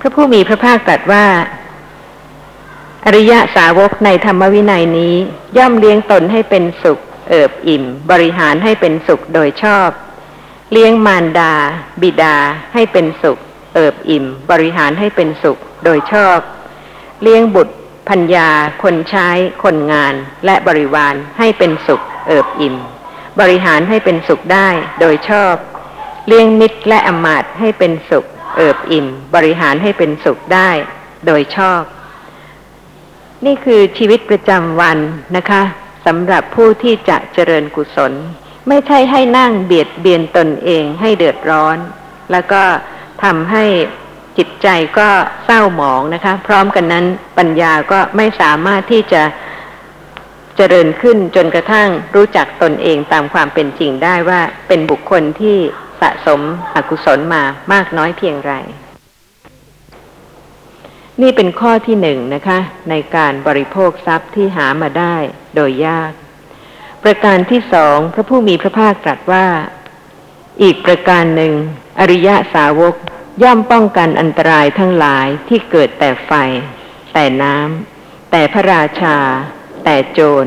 [0.00, 1.24] พระผู้มีพระภาคตรัสว่า
[3.04, 5.14] อริยะสาวกในธรรมวินัยนี้
[5.58, 9.90] ย่อมเลี้ยงตนให้เป็นสุข เอิบอิ่ม บริหารให้เป็นสุขโดยชอบ
[10.72, 11.54] เลี้ยงมารดา
[12.02, 12.36] บิดา
[12.74, 13.38] ให้เป็นสุข
[13.74, 16.38] เอิบอิ่ม บริหารให้เป็นสุขโดยชอบ
[17.22, 17.74] เลี้ยงบุตร
[18.08, 18.50] พัญญา
[18.82, 19.28] คนใช้
[19.64, 22.76] คนงาน และบริวารให้เป็นสุข เอิบอิ่ม
[23.40, 24.68] บริหารให้เป็นสุขได้
[25.00, 25.54] โดยชอบ
[26.26, 28.24] เลี้ยงมิตรและอมาตให้เป็นสุข
[28.56, 30.70] เอิบอิ่ม บริหารให้เป็นสุขได้
[31.26, 31.82] โดยชอบ
[33.46, 34.98] นี่คือชีวิตประจำวัน
[35.36, 35.62] นะคะ
[36.06, 38.12] สำหรับผู้ที่จะเจริญกุศล
[38.68, 41.78] ไม่ใช่ให้นั่งเบียดเบียนตนเองให้เดือดร้อน
[42.32, 42.62] แล้วก็
[43.24, 43.64] ทำให้
[44.38, 45.08] จิตใจก็
[45.44, 47.06] เศร้าหมองนะคะ พร้อมกันนั้น
[47.38, 49.22] ปัญญาก็ไม่สามารถที่จะ
[50.56, 55.56] เจริญขึ้นจนกระทั่งรู้จักตนเองตามความเป็นจริงได้ว่าเป็นบุคคลที่
[56.00, 56.40] สะสม
[56.74, 58.52] อกุศลมามากน้อยเพียงไร
[61.22, 62.58] นี่เป็นข้อที่หนึ่งนะคะ
[62.90, 65.16] ในการบริโภคทรัพย์ที่หามาได้
[65.54, 66.12] โดยยาก
[67.02, 69.46] ประการที่สองพระผู้มีพระภาคตรัสว่า
[70.62, 71.52] อีกประการหนึ่ง
[72.00, 72.94] อริยะสาวก
[73.42, 76.32] ย่อมป้องกันอันตรายทั้งหลายที่เกิดแต่ไฟ
[77.12, 79.16] แต่น้ำแต่พระราชา
[79.84, 80.46] แต่โจร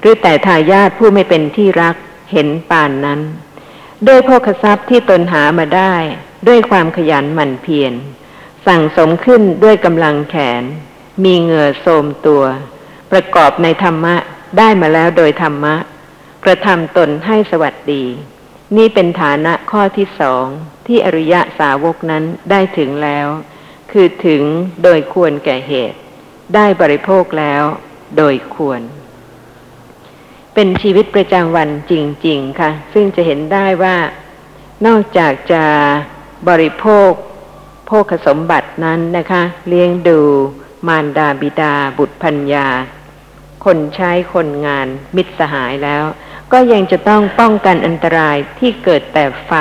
[0.00, 1.96] หรือแต่ทายาทผู้ไม่เป็นที่รัก
[2.32, 3.20] เห็นปานนั้น
[4.06, 5.94] ด้วยโภคทรัพย์ที่ตนหามาได้
[6.48, 7.92] ด้วยความขยันหมั่นเพียร
[8.66, 10.62] สั่งสมขึ้นด้วยกำลังแขน
[11.24, 12.44] มีเหงื่อโทมตัว
[13.12, 14.16] ประกอบในธรรมะ
[14.58, 15.74] ได้มาแล้วโดยธรรมะ
[16.44, 18.04] กระทำตนให้สวัสดี
[18.76, 20.44] นี่เป็นฐานะข้อที่สอง
[20.86, 23.26] ที่อริยะสาวกนั้นได้ถึงแล้ว
[23.90, 24.42] คือถึง
[24.82, 25.98] โดยควรแก่เหตุ
[26.54, 27.62] ได้บริโภคแล้ว
[28.16, 28.80] โดยควร
[30.54, 31.92] เป็นชีวิตประจำวันจ
[32.26, 33.96] ริง ๆ ค่ะ ซึ่งจะเห็นได้ว่า
[34.86, 35.64] นอกจากจะ
[36.48, 37.10] บริโภค
[37.90, 40.20] โภคสมบัตินั้นนะคะ เลี้ยงดู
[40.88, 42.66] มารดาบิดาบุตรพัญญา
[43.64, 44.86] คนใช้คนงาน
[45.16, 46.04] มิตรสหายแล้ว
[46.52, 49.52] ก็ยังจะต้องป้องกันอันตรายที่เกิดแต่ไฟ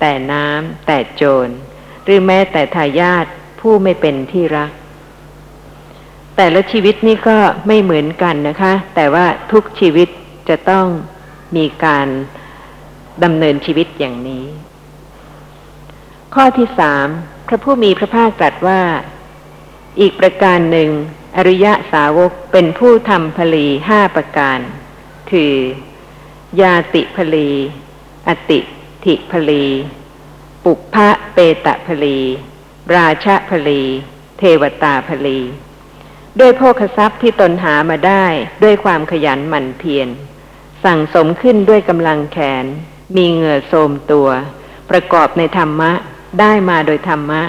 [0.00, 1.48] แต่น้ำแต่โจร
[2.04, 3.26] หรือแม้แต่ทายาท
[3.60, 4.70] ผู้ไม่เป็นที่รัก
[6.36, 10.08] แต่ละชีวิตนี่ก็ไม่เหมือนกันนะคะ แต่ว่าทุกชีวิต
[10.48, 10.86] จะต้อง
[11.56, 12.08] มีการ
[13.24, 14.44] ดำเนินชีวิตอย่างนี้
[16.34, 17.08] ข้อที่สาม
[17.52, 18.82] ระผู้มีพระภาคตรัสว่า
[20.00, 20.90] อีกประการหนึ่ง
[21.36, 24.58] อริยะสาวกเป็นผู้ทำผลีห้าประการ
[25.30, 25.54] คือ
[26.60, 27.48] ยาติผลี
[28.28, 28.60] อติ
[29.04, 29.64] ถิผลี
[30.64, 32.18] ปุพพะเปตะผลี
[32.96, 33.82] ราชะผลี
[34.38, 35.38] เทวตาผลี
[36.40, 38.24] ด้วยโภคทรัพย์ที่ตนหามาได้
[38.62, 40.08] ด้วยความขยันหมั่นเพียร
[40.84, 42.66] สั่งสมขึ้นด้วยกำลังแขน
[43.16, 44.28] มีเหงื่อโทมตัว
[44.90, 45.92] ประกอบในธรรมะ
[46.40, 47.42] ได้มาโดยธรรมะ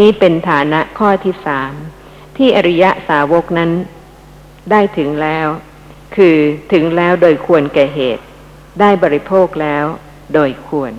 [0.00, 1.72] นี้เป็นฐานะข้อที่สาม
[2.36, 3.70] ที่อริยะสาวกนั้น
[4.70, 5.46] ได้ถึงแล้ว
[6.16, 6.36] คือ
[6.72, 8.24] ถึงแล้วโดยควรแก่เหตุ
[8.80, 9.84] ได้บริโภคแล้ว
[10.34, 10.92] โดยควร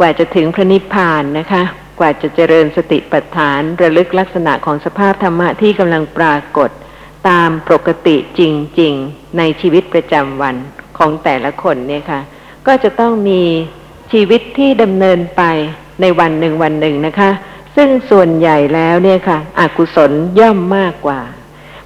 [0.00, 1.62] กว่าจะถึงพระนิพพานนะคะ
[2.00, 6.70] กว่าจะเจริญสติปัฏฐานระลึกลักษณะของสภาพธรรมะที่กำลังปรากฏ
[7.28, 8.40] ตามปกติจ
[8.80, 10.56] ริง ๆ ในชีวิตประจำวัน
[10.98, 12.20] ของแต่ละคนเนี่ยค่ะ
[12.66, 13.42] ก็จะต้องมี
[14.12, 15.42] ชีวิตที่ดำเนินไป
[16.00, 17.30] ในวันหนึ่งวันหนึ่งนะคะ
[17.76, 21.20] ซึ่งส่วนใหญ่แล้วเนี่ยค่ะ อกุศลย่อมมากกว่า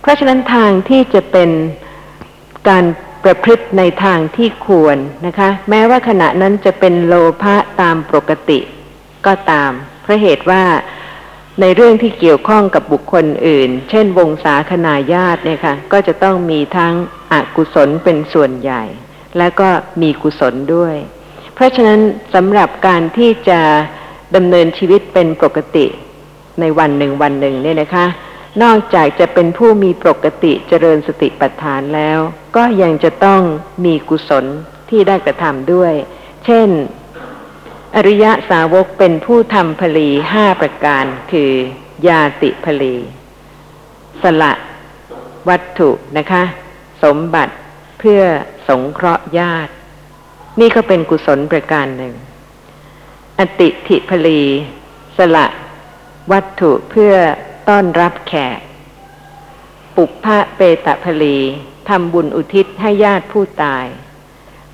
[0.01, 1.51] เพราะฉะนั้นทางที่จะเป็น
[2.69, 2.85] การ
[3.25, 4.97] ประพฤติในทางที่ควร
[5.27, 8.59] นะคะ แม้ว่าขณะนั้นจะเป็นโลภะตามปกติ
[9.27, 10.65] ก็ตามเพราะเหตุว่า
[11.61, 16.95] ในเรื่องที่เกี่ยวข้องกับบุคคลอื่น เช่น วงศาคณาญาติเนี่ยค่ะ ก็จะต้องมีทั้ง
[17.33, 18.83] อกุศลเป็นส่วนใหญ่
[19.39, 19.69] และก็
[20.03, 20.95] มีกุศลด้วย
[21.59, 22.01] เพราะฉะนั้น
[22.35, 23.61] สำหรับการที่จะ
[24.37, 25.87] ดำเนินชีวิตเป็นปกติ
[26.61, 28.07] ในวันหนึ่งวันหนึ่งเนี่ยนะคะ
[28.63, 32.19] นอกจากจะเป็นผู้มีปกติเจริญสติปัฏฐานแล้ว
[32.57, 33.43] ก็ยังจะต้อง
[33.85, 34.45] มีกุศล
[34.91, 35.93] ที่ได้กระทำด้วย
[36.45, 36.69] เช่น
[37.97, 41.51] อริยะสาวกเป็นผู้ทำผลีห้าประการ คือ
[42.09, 42.95] ยาติผลี
[44.23, 44.53] สละ
[45.49, 46.43] วัตถุนะคะ
[47.03, 47.55] สมบัติ
[47.99, 48.23] เพื่อ
[48.69, 49.73] สงเคราะห์ญาติ
[50.61, 52.15] นี่ก็เป็นกุศลประการหนึ่ง
[53.39, 54.43] อติถิผลี
[55.17, 55.47] สละ
[56.33, 57.15] วัตถุเพื่อ
[57.69, 58.61] ต้อนรับแขก
[59.97, 61.37] ปุพพะเปตะผลี
[61.89, 63.87] ทำบุญอุทิศให้ญาติผู้ตาย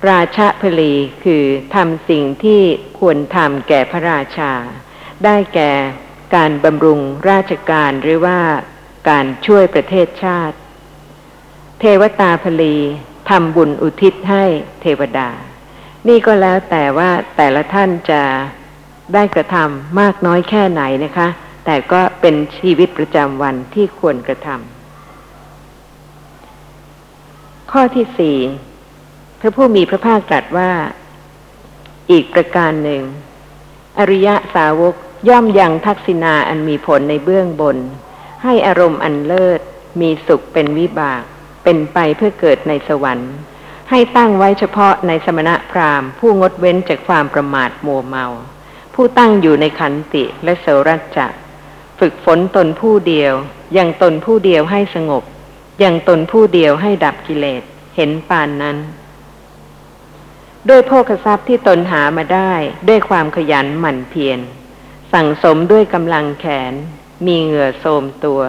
[0.09, 1.43] ราชะผลีคือ
[1.75, 2.61] ทำสิ่งที่
[2.99, 4.53] ควรทำแก่พระราชา
[5.23, 5.71] ได้แก่
[6.35, 6.99] การบำรุง
[7.29, 8.39] ราชการหรือว่า
[9.09, 10.57] การช่วยประเทศชาติ
[11.79, 12.75] เทวตาผลี
[13.29, 14.43] ทำบุญอุทิศให้
[14.81, 15.29] เทวดา
[16.07, 18.21] นี่ก็แล้วแต่ว่าแต่ละท่านจะ
[19.13, 21.27] ได้กระทำมากน้อยแค่ไหนนะคะ
[21.65, 24.59] แต่ก็เป็นชีวิตประจำวันที่ควรกระทำ
[27.71, 28.37] ข้อที่สี่
[29.39, 30.71] พระผู้มีพระภาคตรัสว่า
[32.11, 33.01] อีกประการหนึ่ง
[33.99, 34.95] อริยสาวก
[35.29, 37.77] ย่อมยังทักษิณาอันมีผลในเบื้องบน
[38.43, 39.59] ให้อารมณ์อันเลิศ
[40.01, 41.21] มีสุขเป็นวิบาก
[41.63, 43.33] เป็นไปเพื่อเกิดในสวรรค์
[43.89, 48.25] ให้ตั้งไว้เฉพาะในสมณะพราหมณ์ ผู้งดเว้นจากความประมาทมัวเมา
[48.93, 51.27] ผู้ตั้งอยู่ในขันติและเสรัจจะ
[51.99, 53.33] ฝึกฝนตนผู้เดียว
[53.77, 55.23] ยังตนผู้เดียวให้สงบ
[55.83, 57.63] ยังตนผู้เดียวให้ดับกิเลส
[57.95, 58.77] เห็นปานนั้น
[60.69, 62.53] ด้วยโภคทรัพย์ที่ตนหามาได้
[62.87, 64.39] ด้วยความขยันหมั่นเพียร
[65.13, 66.73] สั่งสมด้วยกำลังแขน
[67.25, 68.41] มีเหงื่อโทมตัว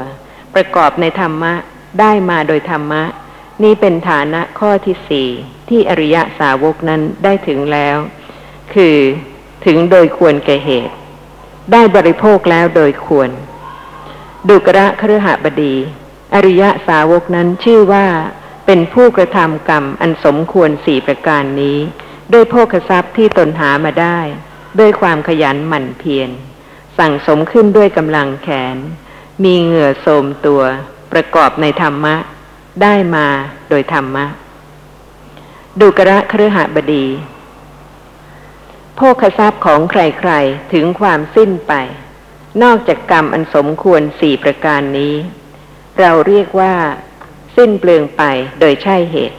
[0.54, 1.54] ประกอบในธรรมะ
[2.00, 3.02] ได้มาโดยธรรมะ
[3.62, 5.28] นี่เป็นฐานะข้อที่สี่
[5.68, 7.96] ที่อริยสาวกนั้นได้ถึงแล้ว
[8.74, 8.96] คือ
[9.64, 10.94] ถึงโดยควรแก่เหตุ
[11.72, 13.30] ได้บริโภคแล้วโดยควร
[14.48, 15.74] ดุกระครหบดี
[16.34, 18.06] อริยสาวกนั้นชื่อว่า
[18.66, 21.78] เป็นผู้กระทำกรรมอันสมควรสี่ประการนี้
[22.32, 24.18] ด้วยโภคทรัพย์ที่ตนหามาได้
[24.78, 26.30] ด้วยความขยันหมั่นเพียร
[26.98, 28.76] สั่งสมขึ้นด้วยกำลังแขน
[29.44, 30.62] มีเหงื่อโสมตัว
[31.12, 32.16] ประกอบในธรรมะ
[32.82, 33.26] ได้มา
[33.68, 34.26] โดยธรรมะ
[35.80, 37.06] ดุกระครหบดี
[38.96, 41.72] โภคทรัพย์ของใครๆ ถึงความสิ้นไป
[42.62, 45.14] นอกจากกรรมอันสมควรสี่ประการนี้
[45.98, 46.74] เราเรียกว่า
[47.56, 48.22] สิ้นเปลืองไป
[48.60, 49.38] โดยใช่เหตุ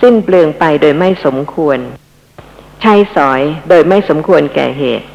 [0.00, 1.78] สิ้นเปลืองไปโดยไม่สมควร
[2.82, 5.06] ใช้สอยโดยไม่สมควรแก่เหตุ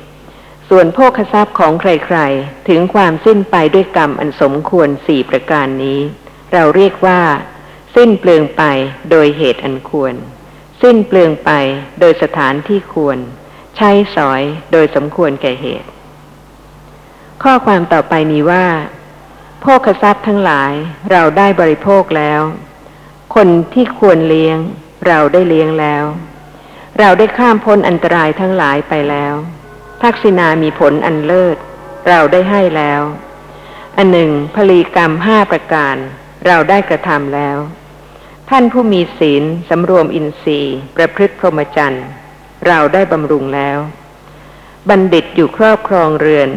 [0.70, 6.00] ส่วนโภคทรัพย์ของใครๆ ถึงความสิ้นไปด้วยกรรมอันสมควรสี่ประการนี้
[6.54, 7.22] เราเรียกว่า
[7.96, 8.64] สิ้นเปลืองไป
[9.12, 10.14] โดยเหตุอันควร
[10.82, 11.52] สิ้นเปลืองไป
[12.00, 13.18] โดยสถานที่ควร
[13.78, 14.42] ใช้สอย
[14.72, 15.90] โดยสมควรแก่เหตุ
[17.44, 18.68] ข้อความต่อไปมีว่า
[19.62, 20.74] โภคทรัพย์ทั้งหลาย
[21.12, 22.42] เราได้บริโภคแล้ว
[23.36, 24.58] คนที่ควรเลี้ยง
[25.08, 26.04] เราได้เลี้ยงแล้ว
[27.00, 29.34] เราได้ข้ามพ้นอันตรายทั้งหลายไปแล้ว
[30.02, 31.58] ทักษิณามีผลอันเลิศ
[32.08, 33.02] เราได้ให้แล้ว
[33.98, 35.96] อันหนึ่งพลีกรรมห้าประการ
[36.46, 37.58] เราได้กระทำแล้ว
[38.50, 42.06] ท่านผู้มีศีลสำรวมอินทรีย์ ประพฤติพรหมจรรย์
[42.68, 43.78] เราได้บำรุงแล้ว
[44.90, 46.50] บัณฑิตอยู่ครอบครองเรือน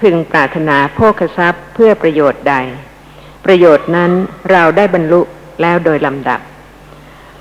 [0.00, 2.54] พึงปรารถนาโภคทรัพย์เพื่อประโยชน์ใด
[3.44, 4.12] ประโยชน์นั้น
[4.50, 5.20] เราได้บรรลุ
[5.62, 6.40] แล้วโดยลำดับ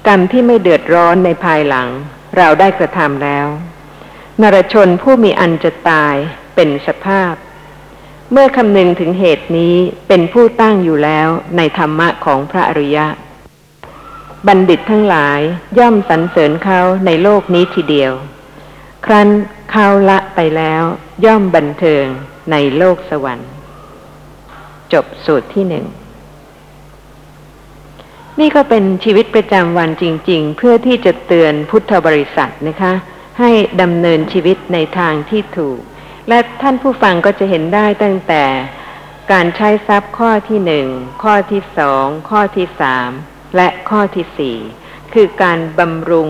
[0.08, 1.90] กรรมที่ไม่เดือดร้อนในภายหลัง
[2.38, 3.48] เราได้กระทำแล้ว
[4.42, 6.16] นรชนผู้มีอันจะตาย
[6.56, 7.34] เป็นสภาพ
[8.32, 9.76] เมื่อคำนึงถึงเหตุนี้
[10.08, 13.08] เป็นผู้ตั้งอยู่แล้วในธรรมะของพระอริยะ
[14.48, 15.40] บัณฑิตทั้งหลาย
[15.80, 18.14] ย่อมสรรเสริญเขาในโลกนี้ทีเดียว
[19.06, 19.30] ครั้น
[19.72, 20.84] เขาละไปแล้ว
[21.26, 22.06] ย่อมบันเทิง
[22.52, 23.52] ในโลกสวรรค์
[24.94, 25.86] จบสูตรที่หนึ่ง
[28.40, 32.94] นี่ก็เป็นชีวิตประจำวันจริง ๆ เพื่อที่จะเตือนพุทธบริษัทนะคะ
[33.40, 33.52] ให้
[33.82, 35.80] ดำเนินชีวิตในทางที่ถูก
[36.30, 38.44] และท่านผู้ฟังก็จะเห็นได้ตั้งแต่
[39.32, 40.88] การใช้ทรัพย์ข้อที่หนึ่ง
[41.24, 43.10] ข้อที่สองข้อที่สาม
[43.56, 44.58] และข้อที่สี่
[45.14, 46.30] คือการบำรุง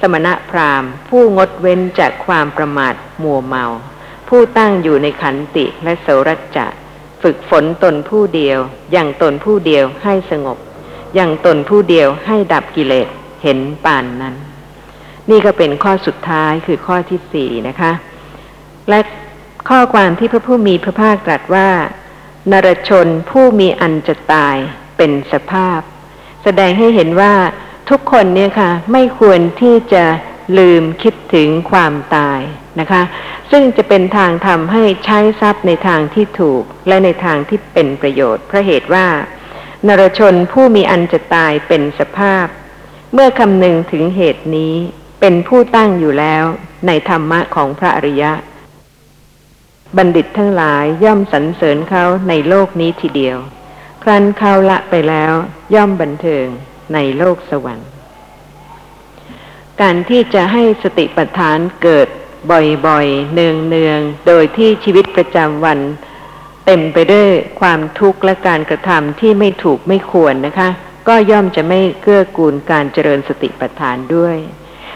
[0.00, 3.64] สมณะพราหมณ์ ผู้งดเว้นจากความประมาทมัวเมา
[4.28, 6.66] ผู้ตั้งอยู่ในขันติและโสรัจจะ
[7.22, 8.58] ฝึกฝนตนผู้เดียว
[8.92, 10.58] อย่างตนผู้เดียวให้สงบ
[11.14, 13.08] อย่างตนผู้เดียวให้ดับกิเลส
[13.42, 14.34] เห็นปานนั้น
[15.30, 17.92] นี่ก็เป็นข้อสุดท้ายคือข้อที่สี่นะคะ
[18.88, 18.98] และ
[19.68, 21.70] ข้อความที่พระผู้มีพระภาคตรัสว่า
[22.50, 24.56] นรชนผู้มีอันจะตาย
[24.96, 25.80] เป็นสภาพ
[26.42, 27.34] แสดงให้เห็นว่า
[27.90, 30.04] ทุกคนเนี่ยค่ะ ไม่ควรที่จะ
[30.58, 32.40] ลืมคิดถึงความตาย
[32.80, 33.02] นะคะ
[33.50, 39.06] ซึ่งจะเป็นทางทำให้ใช้ทรัพย์ในทางที่ถูกและในทางที่เป็นประโยชน์เพราะเหตุว่า
[39.86, 42.46] นรชนผู้มีอันจะตายเป็นสภาพ
[43.12, 44.74] เมื่อคำนึงถึงเหตุนี้
[45.20, 46.44] เป็นผู้ตั้งอยู่แล้ว
[46.86, 48.32] ในธรรมะของพระอริยะ
[49.96, 53.38] บัณฑิตทั้งหลายย่อมสรรเสริญเขาในโลกนี้ทีเดียว
[54.02, 55.32] ครั้นเขาละไปแล้ว
[55.74, 56.46] ย่อมบันเทิง
[56.94, 57.88] ในโลกสวรรค์
[59.80, 62.08] การที่จะให้สติปัฏฐานเกิด
[62.86, 65.78] บ่อยๆ เนืองๆ โดยที่ชีวิตประจำวัน
[66.66, 67.28] เต็มไปด้วย
[67.60, 70.68] ความทุกข์และการกระทำที่ไม่ถูกไม่ควรนะคะ
[71.08, 74.36] ก็ย่อมจะไม่เกื้อกูลการเจริญสติปัฏฐานด้วย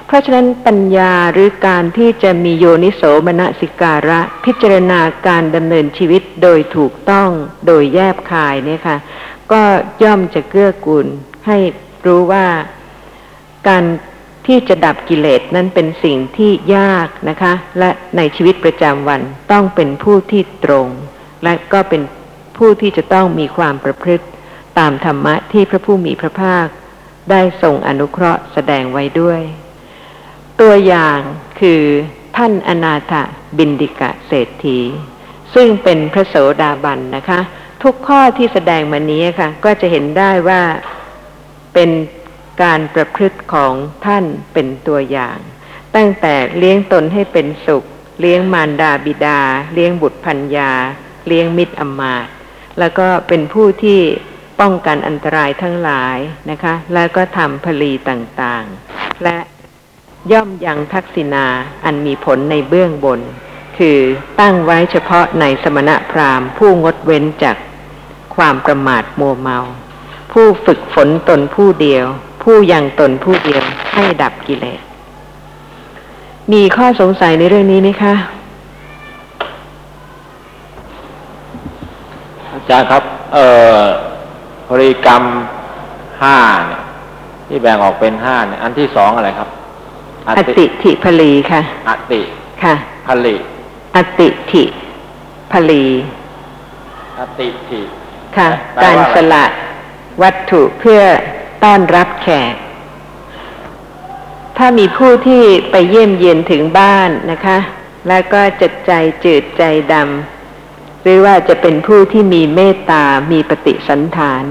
[0.06, 7.30] เพราะฉะนั้นปัญญาหรือการที่จะมีโยนิโสมนสิการะ พิจารณาการดำเนินชีวิตโดยถูกต้อง
[7.66, 8.96] โดยแยบคายเนี่ยค่ะ
[9.52, 9.62] ก็
[10.02, 11.06] ย่อมจะเกื้อกูล
[11.46, 11.58] ให้
[12.06, 12.46] รู้ว่า
[13.68, 13.84] การ
[14.46, 19.20] ที่จะดับกิเลสนั้นเป็นสิ่งที่ยากนะคะ และในชีวิตประจำวัน
[19.52, 20.88] ต้องเป็นผู้ที่ตรง
[21.44, 22.02] และก็เป็น
[22.58, 24.26] ผู้ที่จะต้องมีความประพฤติ
[24.78, 26.66] ตามธรรมะที่พระผู้มีพระภาค
[27.30, 29.42] ได้ทรงอนุเคราะห์แสดงไว้ด้วย
[30.60, 31.18] ตัวอย่าง
[31.60, 31.82] คือ
[32.36, 33.14] ท่านอนาถ
[33.58, 34.78] บินดิกะเศรษฐี
[35.54, 37.40] ซึ่งเป็นพระโสดาบันนะคะ
[37.82, 40.62] ทุกข้อที่แสดงมานี้ค่ะ ก็จะเห็นได้ว่า
[41.74, 41.90] เป็น
[42.62, 43.72] การประพฤติของ
[44.06, 45.38] ท่านเป็นตัวอย่าง
[45.96, 47.84] ตั้งแต่เลี้ยงตนให้เป็นสุข
[48.20, 49.40] เลี้ยงมารดาบิดา
[49.74, 50.72] เลี้ยงบุตรพัญญา
[51.26, 52.26] เลี้ยงมิตรอมาต
[52.78, 54.00] แล้วก็เป็นผู้ที่
[54.60, 56.18] ป้องกันอันตรายทั้งหลาย
[56.50, 59.36] นะคะ แล้วก็ทำผลีต่างๆ และ
[60.32, 61.46] ย่อมยังทักษิณา
[61.84, 63.20] อันมีผลในเบื้องบน
[63.78, 63.98] คือ
[64.40, 67.56] ตั้งไว้เฉพาะในสมณะพราหมณ์ ผู้งดเว้นจาก
[68.36, 69.58] ความประมาทมัวเมา
[70.32, 72.04] ผู้ฝึกฝนตนผู้เดียว
[72.42, 73.62] ผู้ยังตนผู้เดียว
[73.94, 74.80] ให้ดับกิเลส
[76.52, 78.14] มีข้อสงสัยในเรื่องนี้ไหมคะ
[82.52, 83.02] อาจารย์ครับ
[83.32, 83.46] เอ่
[83.78, 83.80] อ
[84.70, 85.22] บริกรรม
[86.22, 86.82] ห้าเนี่ย
[87.48, 89.48] ที่แบ่งออกเป็นห้าเนี่ยอันที่สองอะไรครับ
[90.28, 92.20] อติถิพลีค่ะ อติ
[92.62, 92.74] ค่ะ
[93.06, 93.36] ผลิ
[93.96, 94.64] อติถิ
[95.52, 95.84] พลี
[97.18, 97.80] อติถิ
[98.36, 99.44] ค่ะแปลการว่าอะไรสละ
[100.22, 101.00] วัตถุเพื่อ
[101.64, 102.54] ต้อนรับแขก
[104.58, 107.58] ถ้ามีผู้ที่ไปเยี่ยมเยียนถึงบ้านนะคะ
[108.08, 108.92] แล้วก็จิตใจ
[109.24, 109.62] จืดใจ
[109.92, 114.44] ดำหรือว่าจะเป็นผู้ที่มีเมตตา มีปฏิสันฐาน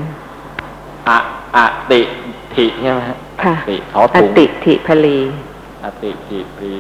[1.10, 1.18] อะ
[1.56, 1.58] อ
[1.92, 2.02] ติ
[2.56, 5.20] ถิใช่ไหมฮะค่ะอติขออถุงติถิพลี
[5.86, 6.74] อติถิพลี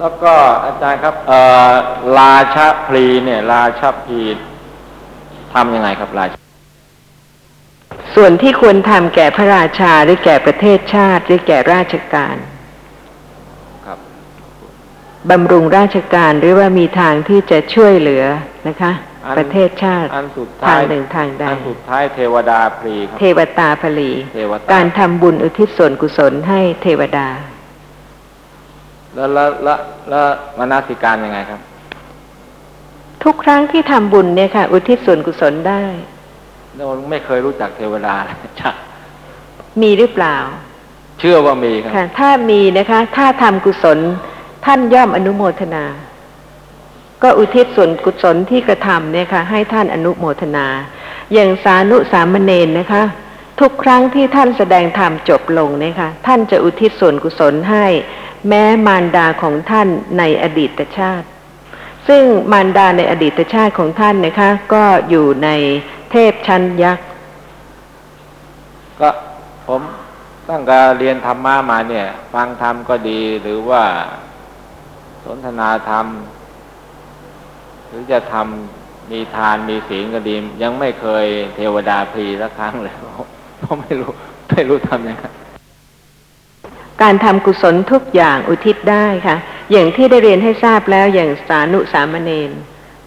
[0.00, 0.32] แล้วก็
[0.64, 1.70] อาจารย์ครับเอ่อ
[2.18, 4.20] ราชาพลีเนี่ยราชาพลี
[5.54, 6.38] ทำยังไงครับราชา
[8.14, 12.36] ส่วนที่ควรทำแก่พระราชาหรือแก่ประเทศชาติ หรือแก่ราชการ
[13.86, 13.98] ครับ
[15.30, 18.24] บำรุงราชการหรือว่ามีทางที่จะช่วยเหลือ
[18.68, 18.92] นะคะ
[19.26, 27.28] อันประเทศชาติอันสุดทาท้างยหนึ่งทางใดอันสุดท้ายเทวดาพรีครับเทวตาผลีเทวตาการทำบุญอุทิศส่วนกุศลให้เทวดา
[29.14, 30.26] แล้วแล้วแล้วแล้ว
[30.58, 31.60] มนสิการยังไงครับ
[33.24, 35.82] ทุกครั้งที่ทำบุญเนี่ยค่ะ อุทิศส่วนกุศลได้
[36.76, 38.70] เราไม่เคยรู้จักเทวดาเลยจ้ะ
[39.82, 40.36] มีหรือเปล่า
[41.20, 43.98] เชื่อว่ามีครับค่ะถ้ามีนะคะ ถ้าทำกุศล
[44.66, 45.84] ท่านย่อมอนุโมทนา
[47.22, 50.66] ก็อุทิศส่วนกุศลที่กระทำเนี่ยค่ะ ให้ท่านอนุโมทนา
[51.32, 53.02] อย่างสานุสามเณรนะคะ
[53.60, 57.86] ทุกครั้งที่ท่านแสดงธรรมจบลงเนี่ยค่ะ ท่านจะอุทิศส่วนกุศลให้
[58.48, 59.88] แม้มารดาของท่าน
[60.18, 61.26] ในอดีตชาติ
[62.08, 62.22] ซึ่ง
[62.52, 65.48] มารดาในอดีตชาติของท่านนะคะ ก็อยู่ใน
[66.10, 67.06] เทพชั้นยักษ์
[69.00, 69.10] ก็
[69.66, 69.82] ผม
[70.50, 73.82] ตั้งแต่เรียนธรรมะมาเนี่ย ฟังธรรมก็ดีหรือว่า
[75.24, 76.06] สนทนาธรรม
[77.88, 81.26] หรือจะทำมีทานมีศีลก็ดี ยังไม่เคย
[81.56, 82.94] เทวดาพีสักครั้งเลย
[83.62, 84.10] ผมไม่รู้
[84.50, 85.24] ไม่รู้ทำยังไง
[87.04, 89.36] การทำกุศลทุกอย่างอุทิศได้ค่ะ
[89.72, 92.50] อย่างที่ได้เรียนให้ทราบแล้วอย่างสานุสามเณร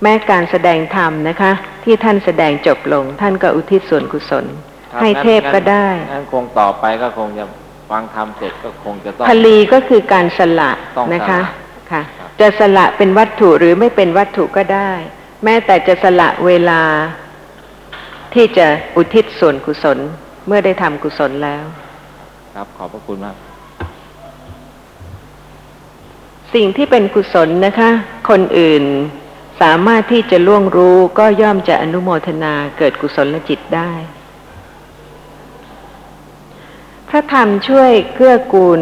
[0.01, 1.51] แม้การแสดงธรรมนะคะ
[1.83, 4.45] ที่ท่านแสดงจบลง ท่านก็อุทิศส่วนกุศล
[4.91, 7.45] ครับให้เทพก็ได้งั้นคงต่อไปก็คงจะ
[7.91, 11.41] ฟังธรรมเสร็จก็คงจะต้องพลีก็คือการสละต้องสละนะคะ
[11.91, 14.91] ค่ะครับจะสละเป็นวัตถุหรือไม่เป็นวัตถุก็ได้
[15.43, 16.81] แม้แต่จะสละเวลา
[18.33, 18.67] ที่จะ
[18.97, 19.97] อุทิศส่วนกุศล
[20.47, 21.63] เมื่อได้ทำกุศลแล้ว
[22.55, 23.46] ครับขอบพระคุณมาก
[26.53, 27.89] สิ่งที่เป็นกุศลนะคะ
[28.29, 28.83] คนอื่น
[29.61, 33.91] สามารถที่จะล่วงรู้ก็ย่อมจะอนุโมทนาเกิดกุศลจิตได้
[37.09, 38.81] พระธรรมช่วยเกื้อกูล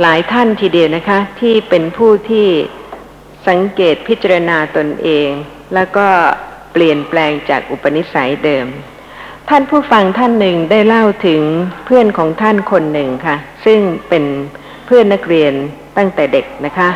[0.00, 2.46] หลายท่านทีเดียวนะคะ ที่เป็นผู้ที่
[3.48, 5.28] สังเกตพิจารณาตนเอง
[5.74, 6.06] แล้วก็
[6.72, 8.66] เปลี่ยนแปลงจากอุปนิสัยเดิม
[9.48, 11.42] ท่านผู้ฟังท่านหนึ่งได้เล่าถึง
[11.84, 14.24] เพื่อนของท่านคนหนึ่งค่ะ ซึ่งเป็น
[14.86, 15.54] เพื่อนนักเรียน
[16.00, 16.90] ตั้งแต่เด็กนะคะ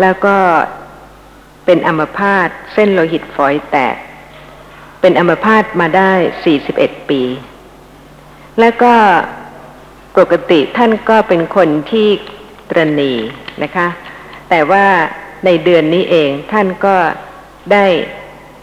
[0.00, 0.36] แล้วก็
[1.66, 3.96] เป็นอัมพาตเส้นโลหิตฝอยแตก
[5.00, 6.12] เป็นอัมพาตมาได้
[6.60, 7.22] 41 ปี
[8.60, 8.94] แล้วก็
[10.18, 12.08] ปกติท่านก็เป็นคนที่
[12.70, 13.12] ตรณี
[13.62, 13.88] นะคะ
[14.50, 14.86] แต่ว่า
[15.44, 16.96] ในเดือนนี้เองท่านก็
[17.72, 17.86] ได้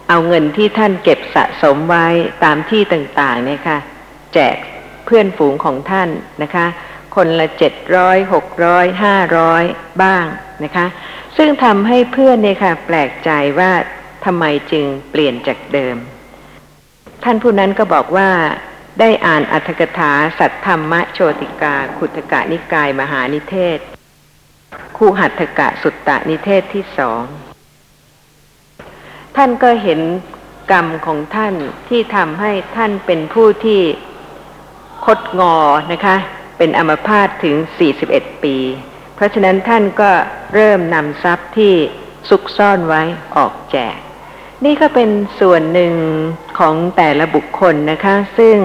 [0.10, 2.08] เอาเงินที่ท่านเก็บสะสมไว้
[2.44, 3.78] ตามที่ต่างๆเนี่ยค่ะ
[4.34, 4.56] แจก
[5.06, 6.10] เพื่อนฝูงของท่าน
[6.44, 6.66] นะคะ
[7.22, 9.64] คนละเจ็ดร้อยหกร้อยห้าร้อย
[10.04, 10.26] บ้าง
[10.64, 10.88] นะคะ
[11.38, 13.72] ซึ่งทำให้เพื่อนเนี่ยค่ะแปลกใจว่า
[14.26, 15.96] ทำไมจึงเปลี่ยนจากเดิม
[17.24, 18.30] ท่านผู้นั้นก็บอกว่า
[19.00, 23.80] ได้อ่านอัธกถาสัทธรรมโชติกา ขุทกะนิกายมหานิเทศ
[24.98, 27.24] คู่หัตถกะสุตตะนิเทศที่สอง
[29.36, 30.00] ท่านก็เห็น
[30.72, 31.56] กรรมของท่าน
[31.90, 33.82] ที่ทำให้ท่านเป็นผู้ที่
[35.06, 35.56] คดงอ
[35.94, 36.18] นะคะ
[36.58, 37.56] เป็นอมพาตถึง
[38.00, 38.58] 41 ปี
[39.16, 40.12] เพราะฉะนั้นท่านก็
[40.54, 41.74] เริ่มนำทรัพย์ที่
[42.30, 43.02] ซุกซ่อนไว้
[43.38, 43.98] ออกแจก
[44.66, 45.94] นี่ก็เป็นส่วนหนึ่ง
[46.60, 48.58] ของแต่ละบุคคลนะคะ ซึ่ง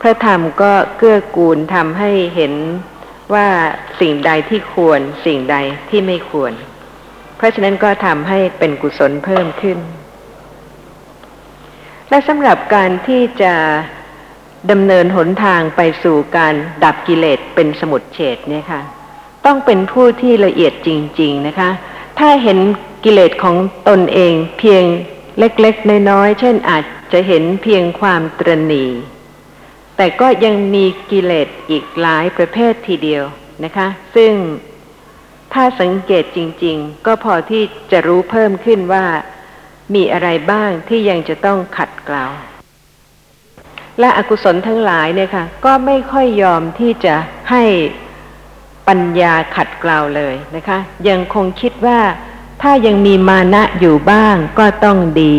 [0.00, 2.54] พระธรรมก็เกื้อกูลทำให้เห็น
[3.34, 3.48] ว่า
[4.00, 5.56] สิ่งใดที่ควรสิ่งใด
[5.90, 6.52] ที่ไม่ควร
[7.36, 9.78] เพราะฉะนั้นก็ทำให้เป็นกุศลเพิ่มขึ้น
[12.08, 13.54] และสำหรับการที่จะ
[14.70, 16.54] ดำเนินหนทางไปสู่การ
[16.84, 18.80] ดับกิเลสเป็นสมุดเฉดเนี่ยค่ะ
[19.46, 20.88] ต้องเป็นผู้ที่ละเอียดจ
[21.20, 21.70] ริง ๆนะคะ
[22.18, 22.58] ถ้าเห็น
[23.04, 23.56] กิเลสของ
[23.88, 24.84] ตนเองเพียง
[25.38, 28.86] เล็กๆ น้อยๆ เช่นอาจจะเห็นเพียงความตรณี
[29.96, 33.24] แต่ก็ยังมีกิเลสอีกหลายประเภททีเดียว
[33.64, 34.32] นะคะ ซึ่ง
[35.52, 39.04] ถ้าสังเกตจริง ๆ ก็พอที่จะรู้เพิ่มขึ้นว่า
[39.94, 42.24] มีอะไรบ้างที่ยังจะต้องขัดเกลา
[44.00, 47.14] และอกุศลทั้งหลายเนี่ยค่ะ ก็ไม่ค่อยยอมที่จะ
[47.50, 47.62] ให้
[48.88, 50.78] ปัญญาขัดเกลาเลยนะคะ
[51.08, 52.00] ยังคงคิดว่า
[52.62, 55.36] ถ้ายังมีมานะอยู่บ้างก็ต้องดี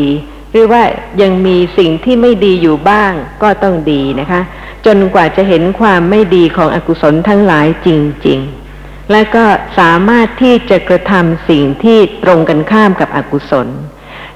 [0.51, 0.83] หรือว่า
[1.21, 3.11] ยังมีสิ่งที่ไม่ดีอยู่บ้าง
[3.43, 4.41] ก็ต้องดีนะคะ
[4.85, 7.87] จนกว่าจะเห็นความไม่ดีของอกุศลทั้งหลายจ
[8.27, 8.39] ริง
[8.75, 9.45] ๆ และก็
[9.79, 13.67] สามารถที่จะกระทำสิ่งที่ตรงกันข้ามกับอกุศล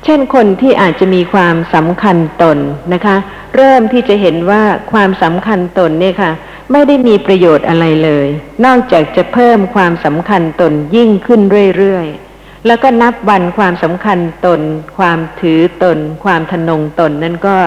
[0.04, 2.58] เช่นคนที่อาจจะมีความสำคัญตน
[2.94, 3.18] นะคะ
[3.56, 6.32] เริ่มที่จะเห็นว่าความสำคัญตนเนี่ยค่ะ
[6.72, 8.28] ไม่ได้มีประโยชน์อะไรเลย
[8.66, 11.42] นอกจากจะเพิ่มความสำคัญตนยิ่งขึ้น
[11.78, 14.62] เรื่อยๆ แล้วก็นับวันความสำคัญตน
[14.98, 17.58] ความถือตน ความทนงตนนั่นก็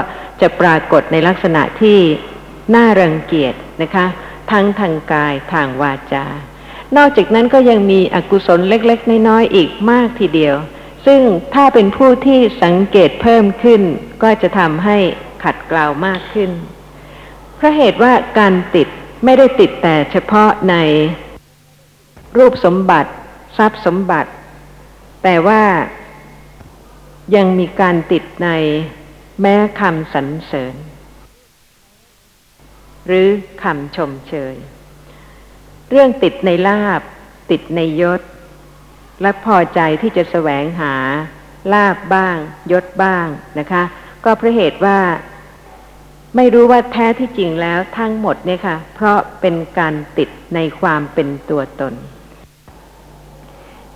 [0.41, 1.99] จะปรากฏในลักษณะที่
[2.75, 4.07] น่ารังเกียจนะคะ
[4.51, 6.27] ทั้งทางกายทางวาจา
[6.97, 10.55] นอกจากนั้นก็ยังมีอกุศลเล็กๆ น้อยๆอีกมากทีเดียว
[11.07, 11.21] ซึ่ง
[11.55, 13.83] ถ้าเป็นผู้ที่สังเกตเพิ่มขึ้น
[14.23, 14.99] ก็จะทำให้
[15.45, 16.51] ขัดเกลาวมากขึ้น
[17.57, 18.89] เพราะเหตุว่าการติด
[19.25, 20.77] ไม่ได้ติดแต่เฉพาะใน
[22.39, 23.11] รูปสมบัติ
[23.59, 24.31] ทรัพย์สมบัติ
[25.23, 25.63] แต่ว่า
[27.37, 28.49] ยังมีการติดใน
[29.41, 30.75] แม้คำสรรเสริญ
[33.07, 33.29] หรือ
[33.63, 34.55] คำชมเชย
[35.91, 37.01] เรื่องติดในลาบ
[37.51, 38.21] ติดในยศ
[39.23, 40.95] และพอใจที่จะแสวงหา
[41.73, 42.37] ลาบบ้าง
[42.73, 43.27] ยศบ้าง
[43.59, 43.83] นะคะ
[44.25, 44.99] ก็เพราะเหตุว่า
[46.37, 51.95] ไม่รู้ว่าแท้ที่จริงแล้วทั้งหมดเนี่ยค่ะ เพราะเป็นการติดในความเป็นตัวตน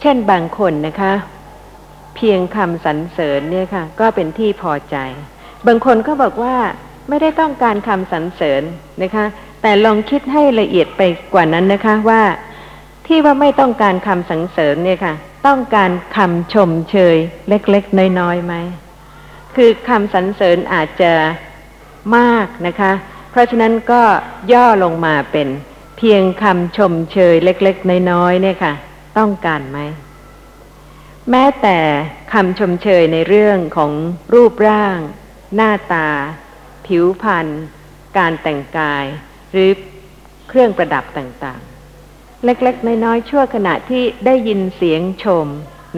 [0.01, 1.12] เช่นบางคนนะคะ
[2.16, 4.97] เพียงคำสรรเสริญเนี่ยค่ะ ก็เป็นที่พอใจ
[5.66, 6.57] บางคนก็บอกว่า
[7.09, 8.62] ไม่ได้ต้องการคำสรรเสริญ
[9.03, 9.24] นะคะ
[9.62, 11.03] แต่ลองคิดให้ละเอียดไป
[11.35, 12.22] กว่านั้นนะคะว่า
[13.07, 15.14] ที่ว่าไม่ต้องการคำสรรเสริญเนี่ยค่ะ
[15.47, 17.16] ต้องการคำชมเชย
[17.49, 18.55] เล็กๆน้อยๆไหม
[19.57, 21.12] คือคำสรรเสริญอาจจะ
[22.16, 22.92] มากนะคะ
[23.30, 24.03] เพราะฉะนั้นก็
[24.53, 25.48] ย่อลงมาเป็น
[25.98, 28.72] เพียงคำชมเชยเล็กๆ น้อยๆเนี่ยค่ะ
[29.18, 29.78] ต้องการไหม
[31.30, 31.78] แม้แต่
[32.32, 33.92] คำชมเชยในเรื่องของ
[34.34, 34.98] รูปร่าง
[35.55, 36.09] หน้าตา
[36.86, 37.46] ผิวพรรณ
[38.18, 39.05] การแต่งกาย
[39.53, 39.70] หรือ
[40.48, 45.46] เครื่องประดับต่างๆ เล็กๆ น้อยๆ ชั่วขณะที่ได้ยินเสียงชม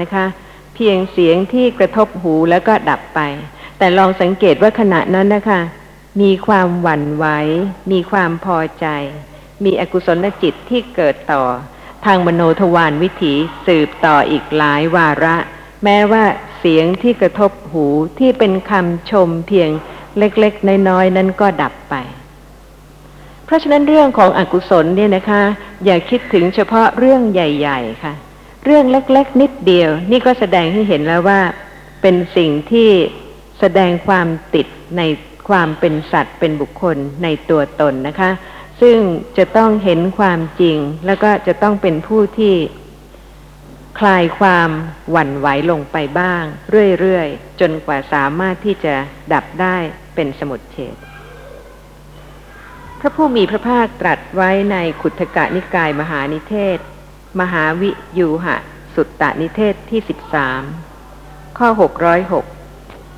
[0.01, 0.27] นะคะ
[0.75, 3.21] เพียงเสียงที่กระทบหูแล้วก็ดับไป
[3.79, 5.61] แต่ลองสังเกตว่าขณะนั้นนะคะ
[6.21, 7.27] มีความหวั่นไหว
[7.93, 8.87] มีความพอใจ
[9.65, 11.43] มีอกุศลจิตที่เกิดต่อ
[12.05, 13.35] ทางมโนทวารวิถี
[13.67, 15.37] สืบต่ออีกหลายวาระ
[15.85, 16.25] แม้ว่า
[16.59, 17.87] เสียงที่กระทบหู
[18.19, 19.71] ที่เป็นคำชมเพียง
[20.19, 21.95] เล็กๆ น้อยๆ นั้นก็ดับไป
[23.45, 25.43] เพราะฉะนั้นเรื่องของอกุศลเนี่ยนะคะ
[25.85, 28.15] อย่าคิดถึงเฉพาะเรื่องใหญ่ ๆ ค่ะ
[28.65, 31.41] เรื่องเล็กๆ นิดเดียว นี่ก็แสดงให้เห็นแล้วว่า
[32.03, 32.91] เป็นสิ่งที่
[33.61, 35.03] แสดงความติดใน
[35.49, 38.31] ความเป็นสัตว์เป็นบุคคลในตัวตนนะคะ
[38.81, 38.99] ซึ่ง
[39.39, 42.55] จะต้องเห็นความจริง แล้วก็จะต้องเป็นผู้ที่
[43.99, 44.71] คลายความ
[45.11, 46.43] หวั่นไหวลงไปบ้าง
[47.01, 48.95] เรื่อยๆ จนกว่าสามารถที่จะ
[49.33, 49.77] ดับได้
[50.15, 50.97] เป็นสมุดเฉด
[53.01, 56.79] พระผู้มีพระภาคตรัสไว้ในขุทกะนิกายมหานิเทศ
[57.41, 58.57] มหาวิยูหะ
[58.95, 60.63] สุตตนิเทศที่สิบสาม
[61.59, 62.47] ข้อหกร้อยหก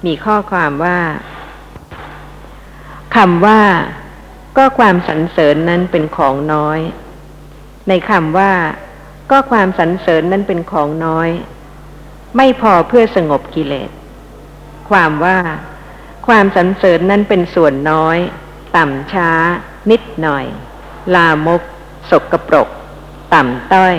[0.06, 0.98] มีข้อความว่า
[3.16, 3.62] คำว่า
[4.56, 6.80] ก็ความสรรเสริญนั้นเป็นของน้อย
[7.88, 8.52] ในคำว่า
[9.30, 11.28] ก็ความสรรเสริญนั้นเป็นของน้อย
[12.36, 13.90] ไม่พอเพื่อสงบกิเลส
[14.90, 15.38] ความว่า
[16.26, 18.18] ความสรรเสริญนั้นเป็นส่วนน้อย
[18.76, 19.30] ต่ำช้า
[19.90, 20.46] นิดหน่อย
[21.14, 21.62] ลามก
[22.10, 22.68] สกปรก
[23.34, 23.94] ต่ำต้อย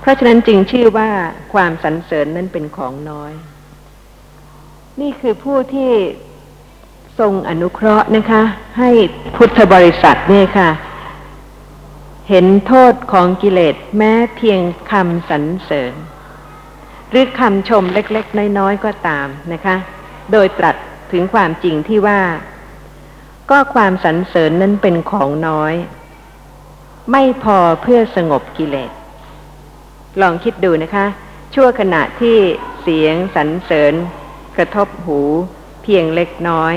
[0.00, 1.10] เพราะฉะนั้นจึงชื่อว่า
[1.54, 3.32] ความสรรเสริญนั้นเป็นของน้อย
[5.00, 5.92] นี่คือผู้ที่
[7.20, 8.42] ทรงอนุเคราะห์นะคะ
[8.78, 8.90] ให้
[9.36, 10.70] พุทธบริษัทเนี่ยค่ะ
[12.28, 14.60] เห็นโทษของกิเลสแม้เพียง
[14.90, 15.94] คำสรรเสริญ
[17.10, 19.76] หรือคำชมเล็กๆ น้อยๆ ก็ตามนะคะ
[20.32, 20.76] โดยตรัส
[21.12, 22.20] ถึงความจริงที่ว่า
[23.50, 25.74] ก็ความสรรเสริญนั้นเป็นของน้อย
[27.12, 28.90] ไม่พอเพื่อสงบกิเลส
[30.20, 31.06] ลองคิดดูนะคะ
[31.54, 32.36] ชั่วขณะที่
[32.82, 33.94] เสียงสรรเสริญ
[34.56, 35.20] กระทบหู
[35.82, 36.74] เพียงเล็กน้อย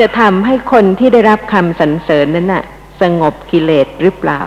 [0.00, 2.64] จะทำให้คนที่ได้รับคำสรรเสริญนั้นน่ะ
[3.00, 4.40] สงบกิเลสหรือเปล่า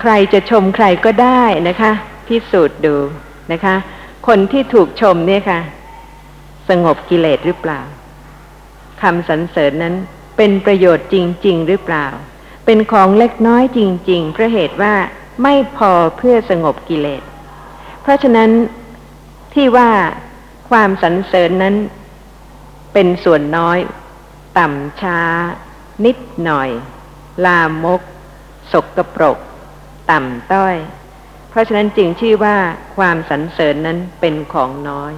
[0.00, 1.92] ใครจะชมใครก็ได้นะคะ
[2.26, 2.96] พิสูจน์ดู
[3.52, 3.74] นะคะ
[4.28, 5.60] คนที่ถูกชมเนี่ยค่ะ
[6.68, 7.80] สงบกิเลสหรือเปล่า
[9.02, 9.94] คำสรรเสริญนั้น
[10.36, 11.16] เป็นประโยชน์จ
[11.46, 12.06] ริง ๆ หรือเปล่า
[12.66, 14.94] เป็นของเล็กน้อยจริง ๆ เพราะเหตุว่า
[15.42, 17.22] ไม่พอเพื่อสงบกิเลส
[18.02, 18.50] เพราะฉะนั้น
[19.54, 19.90] ที่ว่า
[20.70, 21.74] ความสรรเสริญนั้น
[22.92, 23.78] เป็นส่วนน้อย
[24.58, 25.20] ต่ำช้า
[26.04, 26.70] นิดหน่อย
[27.44, 28.00] ลามก
[28.72, 29.38] สกปรก
[30.10, 30.76] ต่ำต้อย
[31.50, 32.56] เพราะฉะนั้นจึงชื่อว่า
[32.96, 35.12] ความสรรเสริญนั้นเป็นของน้อย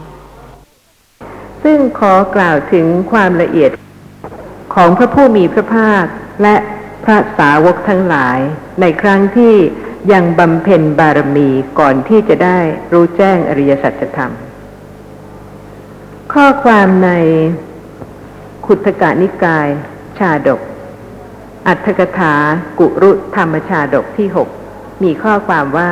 [1.62, 3.70] ซึ่งขอกล่าวถึงความละเอียด
[4.74, 6.04] ของพระผู้มีพระภาค
[6.42, 6.56] และ
[7.04, 8.38] พระสาวกทั้งหลาย
[8.80, 9.54] ในครั้งที่
[10.12, 11.48] ยังบำเพ็ญบารมี
[11.78, 12.58] ก่อนที่จะได้
[12.92, 14.32] รู้แจ้งอริยสัจธรรม
[16.36, 17.10] ข้อความใน
[18.66, 19.68] ขุทกานิกาย
[20.18, 20.60] ชาดก
[21.66, 22.34] อัตถกถา
[22.78, 24.48] กุรุธรรมชาดกที่หก
[25.02, 25.90] มีข้อความว่า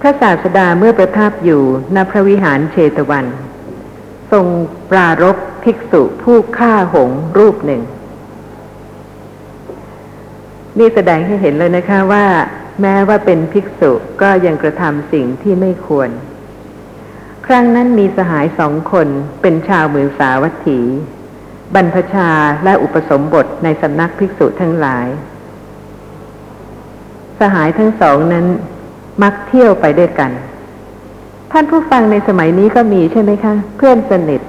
[0.00, 1.62] พระศาสดาเมื่อประทับอยู่
[1.94, 3.26] ณพระวิหารเชตวัน
[4.32, 4.46] ทรง
[4.90, 7.82] ปรารบภิกษุผู้ฆ่าหงรูปหนึ่ง
[10.78, 12.26] นี่แสดงให้เห็นเลยนะคะว่า
[12.80, 13.92] แม้ว่าเป็นภิกษุ
[14.22, 16.10] ก็ยังกระทำสิ่งที่ไม่ควร
[17.50, 19.08] ครั้งนั้นมีสหายสองคน
[19.42, 20.80] เป็นชาวเมืองสาวัตถี
[21.74, 22.30] บรรพชา
[22.64, 25.06] และอุปสมบทในสำนักภิกษุทั้งหลาย
[27.40, 28.46] สหายทั้งสองนั้น
[29.22, 30.30] มักเที่ยวไปด้วยกัน
[31.52, 34.40] ท่านผู้ฟังในสมัยนี้ก็มีใช่ไหมคะ เพื่อนสนิท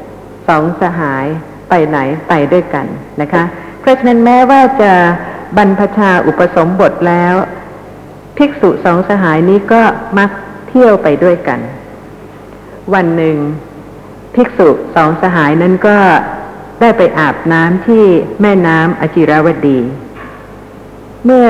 [0.48, 1.26] สองสหาย
[1.70, 2.86] ไปไหนไปด้วยกัน
[3.22, 3.43] นะคะ
[3.82, 4.91] เพราะฉะนั้นแม้ว่าจะ
[5.58, 7.34] บรรพชาอุปสมบทแล้ว
[8.38, 9.82] ภิกษุสองสหายนี้ก็
[10.18, 10.30] มัก
[10.68, 11.60] เที่ยวไปด้วยกัน
[12.94, 13.38] วันหนึ่ง
[14.36, 15.98] ภิกษุสองสหายนั้นก็
[16.82, 18.04] ได้ไปอาบน้ำที่
[18.42, 19.80] แม่น้ำอจิราวดี
[21.26, 21.50] เมื่อ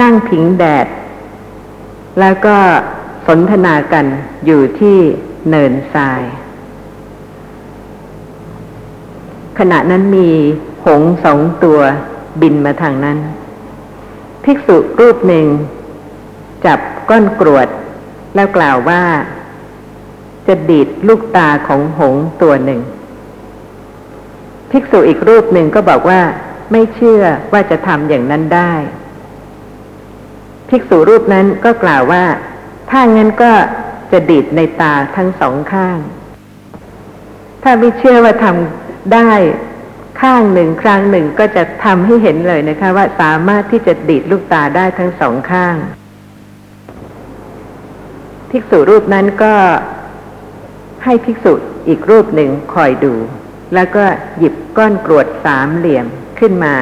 [0.00, 0.86] นั่งผิงแดด
[2.20, 2.56] แล้วก็
[3.26, 4.06] สนทนากัน
[4.46, 4.98] อยู่ที่
[5.48, 6.22] เนินทราย
[9.58, 10.30] ขณะนั้นมี
[10.84, 11.80] หงส์สองตัว
[12.40, 13.18] บินมาทางนั้น
[14.44, 15.46] ภิกษุรูปหนึ่ง
[16.64, 16.78] จับ
[17.10, 17.68] ก้อนกรวด
[18.34, 19.02] แล้วกล่าวว่า
[20.48, 22.80] จะดีดลูกตาของหงตัวหนึ่ง
[24.70, 26.20] ภิกษุอีกรูปหนึ่งก็บอกว่า
[26.72, 27.22] ไม่เชื่อ
[27.52, 28.72] ว่าจะทำอย่างนั้นได้
[30.68, 32.24] ภิกษุรูปนั้นก็กล่าวว่า
[32.90, 33.52] ถ้างั้นก็
[34.12, 35.98] จะดีดในตาทั้งสองข้าง
[37.62, 39.32] ถ้าไม่เชื่อว่าทำได้
[40.20, 45.76] ข้างหนึ่งครั้งหนึ่งก็จะทำให้เห็นเลยนะคะ ว่าสามารถที่จะดีดลูกตาได้ทั้งสองข้าง
[48.50, 49.54] ภิกษุรูปนั้นก็
[51.06, 51.54] ให้ภิกษุ
[51.88, 53.14] อีกรูปหนึ่งคอยดู
[53.74, 54.04] แล้วก็
[54.38, 56.06] หยิบก้อนกรวดสามเหลี่ยม
[56.38, 56.74] ขึ้นมา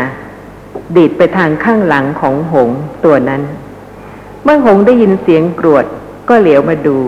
[0.97, 2.71] ดีดไปทางข้างหลังของหง
[3.05, 3.43] ตัวนั้น
[4.45, 5.85] เมื่อหงได้ยินเสียงกรวด
[6.29, 6.99] ก็เหลียวมาดู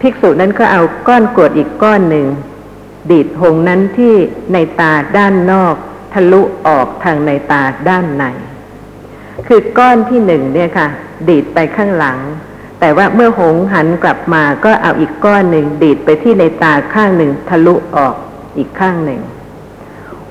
[0.00, 2.26] ภิกษุนั้นก็เอาก้อนกรวดอีกก้อนหนึ่ง
[3.10, 4.14] ดีดหงนั้นที่
[4.52, 5.74] ในตาด้านนอก
[6.12, 8.24] ทะลุออกทางในตาด้านใน
[9.48, 10.88] คือก้อนที่หนึ่งเนี่ยค่ะ
[11.28, 12.18] ดีดไปข้างหลัง
[12.80, 18.14] แต่ว่าเมื่อหงหันกลับมาก็เอาอีกก้อนหนึ่งดีดไปที่ในตาข้างหนึ่งทะลุออก
[18.56, 19.20] อีกข้างหนึ่ง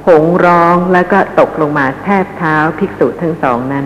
[0.07, 3.85] หงร้องแล้วก็ตกลงมาแทบเท้าภิกษุทั้งสองนั้น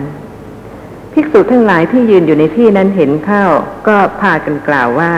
[1.12, 3.44] ภิกษุทั้งหลายที่ยืนอยู่ในที่นั้นเห็นเข้า
[3.88, 5.14] ก็พากันกล่าวว่า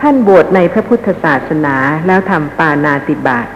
[0.00, 3.46] ท่านบวชในพระพุทธศาสนาแล้วทำปานาติบาต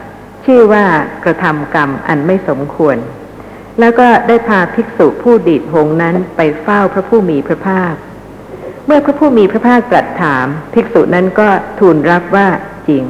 [0.45, 0.85] ชื่อว่า
[1.25, 2.97] กระทำกรรมอันไม่สมควร
[3.81, 7.95] แล้วก็ได้พาภิกษุผู้ดีดหงนั้นไปเฝ้าพระผู้มีพระภาค
[8.87, 12.49] เมื่อพระผู้มีพระภาคตรัสถาม ภิกษุนั้นก็ทูลรับว่า
[12.89, 13.05] จริง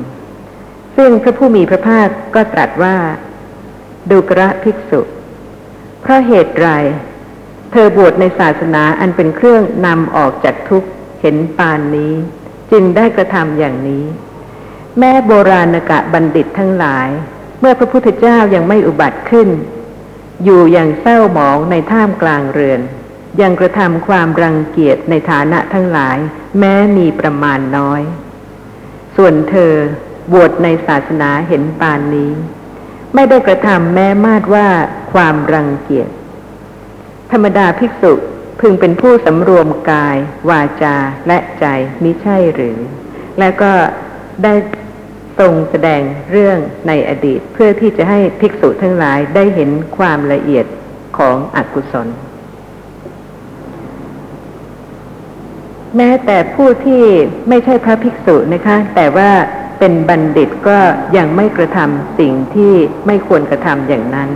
[0.96, 2.96] ซึ่งพระผู้มีพระภาคก็ตรัสว่า
[4.10, 5.00] ดูกระภิกษุ
[6.02, 6.68] เพราะเหตุไร
[7.72, 10.88] เธอบวชในศาสนาอันเป็นเครื่องนำออกจากทุกข์
[11.20, 12.14] เห็นปานนี้
[12.72, 14.04] จึงได้กระทำอย่างนี้
[14.98, 17.08] แม่โบราณกะบัณฑิตทั้งหลาย
[17.60, 19.48] เมื่อพระพุทธเจ้ายังไม่อุบัติขึ้น
[20.44, 22.80] อยู่อย่างเศร้าหมองในท่ามกลางเรือน
[23.40, 26.18] ยังกระทำความรังเกียจในฐานะทั้งหลาย
[26.58, 28.02] แม้มีประมาณน้อย
[29.16, 29.72] ส่วนเธอ
[30.32, 32.32] บวชในศาสนาเห็นปานนี้
[33.14, 34.68] ไม่ได้กระทำแม้มาดว่า
[35.12, 36.08] ความรังเกียจ
[37.32, 38.12] ธรรมดาภิกษุ
[38.60, 40.16] พึงเป็นผู้สำรวมกาย
[40.50, 41.66] วาจาและใจ
[42.02, 42.78] มิใช่หรือ
[43.38, 43.72] และก็
[44.44, 44.54] ได้
[45.38, 50.66] ทรงแสดงเรื่องในอดีตเพื่อที่จะให้ภิกษุทั้งหลายได้เห็นความละเอียด
[51.18, 52.08] ของอกุศล
[55.96, 57.02] แม้แต่ผู้ที่
[57.48, 59.30] ไม่ใช่พระภิกษุนะคะ แต่ว่า
[59.78, 60.78] เป็นบัณฑิตก็
[61.16, 62.72] ยังไม่กระทำสิ่งที่
[63.06, 64.30] ไม่ควรกระทำอย่างนั้น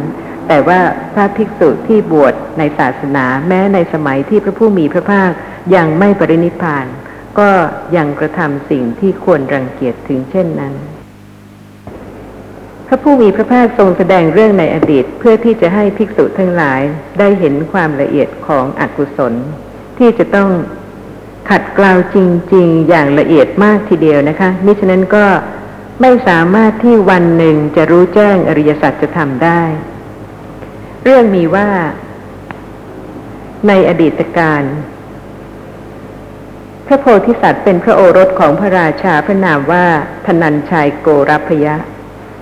[0.49, 0.81] แต่ว่า
[1.15, 5.31] พระภิกษุที่บวชในศาสนา แม้ในสมัยที่พระผู้มีพระภาค
[5.75, 6.87] ยังไม่ปรินิพาน
[7.39, 7.51] ก็
[7.97, 10.75] ยังกระทำสิ่งที่ควรรังเกียจถึงเช่นนั้น
[12.87, 16.81] พระผู้มีพระภาคทรงแสดงเรื่องในอดีตเพื่อที่จะให้ภิกษุทั้งหลาย
[17.19, 19.35] ได้เห็นความละเอียดของอกุศล
[19.99, 20.51] ที่จะต้อง
[21.49, 22.17] ขัดเกลาจ
[22.55, 25.27] ริง ๆ อย่างละเอียดมากทีเดียวนะคะมิฉะนั้นก็
[26.01, 29.63] ไม่สามารถที่วันหนึ่งจะรู้แจ้งอริยสัจจะทำได้
[31.05, 31.69] เรื่องมีว่า
[33.69, 34.63] ในอดีตการ
[36.87, 39.87] พระโพธิสัตว์เป็นพระโอรสของพระราชาพระนามว่า
[40.27, 41.77] ธนัญชัยโกรพยะ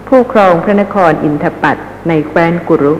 [0.08, 1.76] ผู้ครองพระนครอินทปัต
[2.08, 2.94] ในแคว้นกุรุ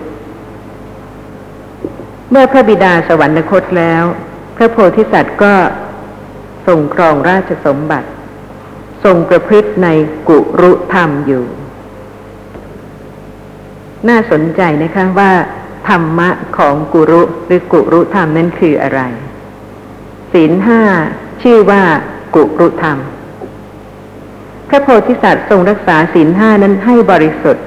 [2.31, 4.03] เมื่อพระบิดาสวรรคตแล้ว
[4.57, 5.55] พระโพธิสัตว์ก็
[6.67, 8.09] ทรงครองราชสมบัติ
[9.05, 9.89] ทรงประพฤติใน
[10.29, 11.45] กุรุธรรมอยู่
[14.09, 15.33] น่าสนใจนะคะว่า
[15.89, 19.01] ธรรมะของกุรุหรือกุรุธรรมนั้นคืออะไร
[20.33, 20.83] ศีลห้า
[21.43, 21.83] ชื่อว่า
[22.35, 22.99] กุรุธรรม
[24.69, 27.65] พระโพธิสัตว์ทรงรักษาศีลห้านั้นให้บริสุทธิ์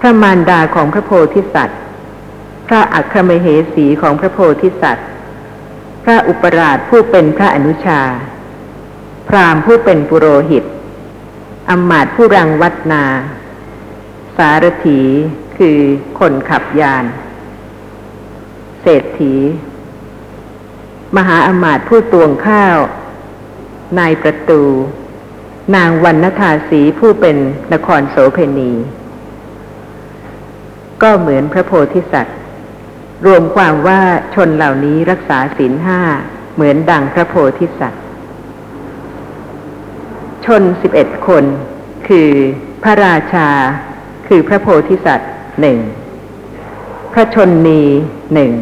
[0.00, 1.78] พระมารดาของพระโพธิสัตว์
[2.68, 5.06] พระอัครมเหสีของพระโพธิสัตว์
[6.04, 8.00] พระอุปราชผู้เป็นพระอนุชา
[9.28, 10.64] พราหมณ์ผู้เป็นปุโรหิต
[11.70, 13.04] อำมาตผู้รังวัดนา
[14.36, 15.00] สารถี
[15.58, 15.78] คือ
[16.18, 17.04] คนขับยาน
[18.82, 19.34] เศรษฐี
[21.16, 22.78] มหาอำมาตผู้ตวงข้าว
[23.98, 24.62] นายประตู
[25.76, 27.36] นางวันนทาสีผู้เป็น
[27.72, 28.72] นครโสเพณี
[31.02, 32.39] ก็เหมือนพระโพธิสัตว์
[33.26, 34.00] รวมความว่า
[34.34, 36.00] ชนเหล่านี้รักษาศีลห้า
[36.54, 38.04] เหมือนดังพระโพธิสัตว์
[40.46, 41.44] ชนสิบเอ็ดคน
[42.08, 42.30] คือ
[42.82, 43.48] พระราชา
[44.28, 45.78] คือพระโพธิสัตว์หนึ่ง
[47.12, 47.82] พระชนนี
[48.34, 48.52] หนึ่ง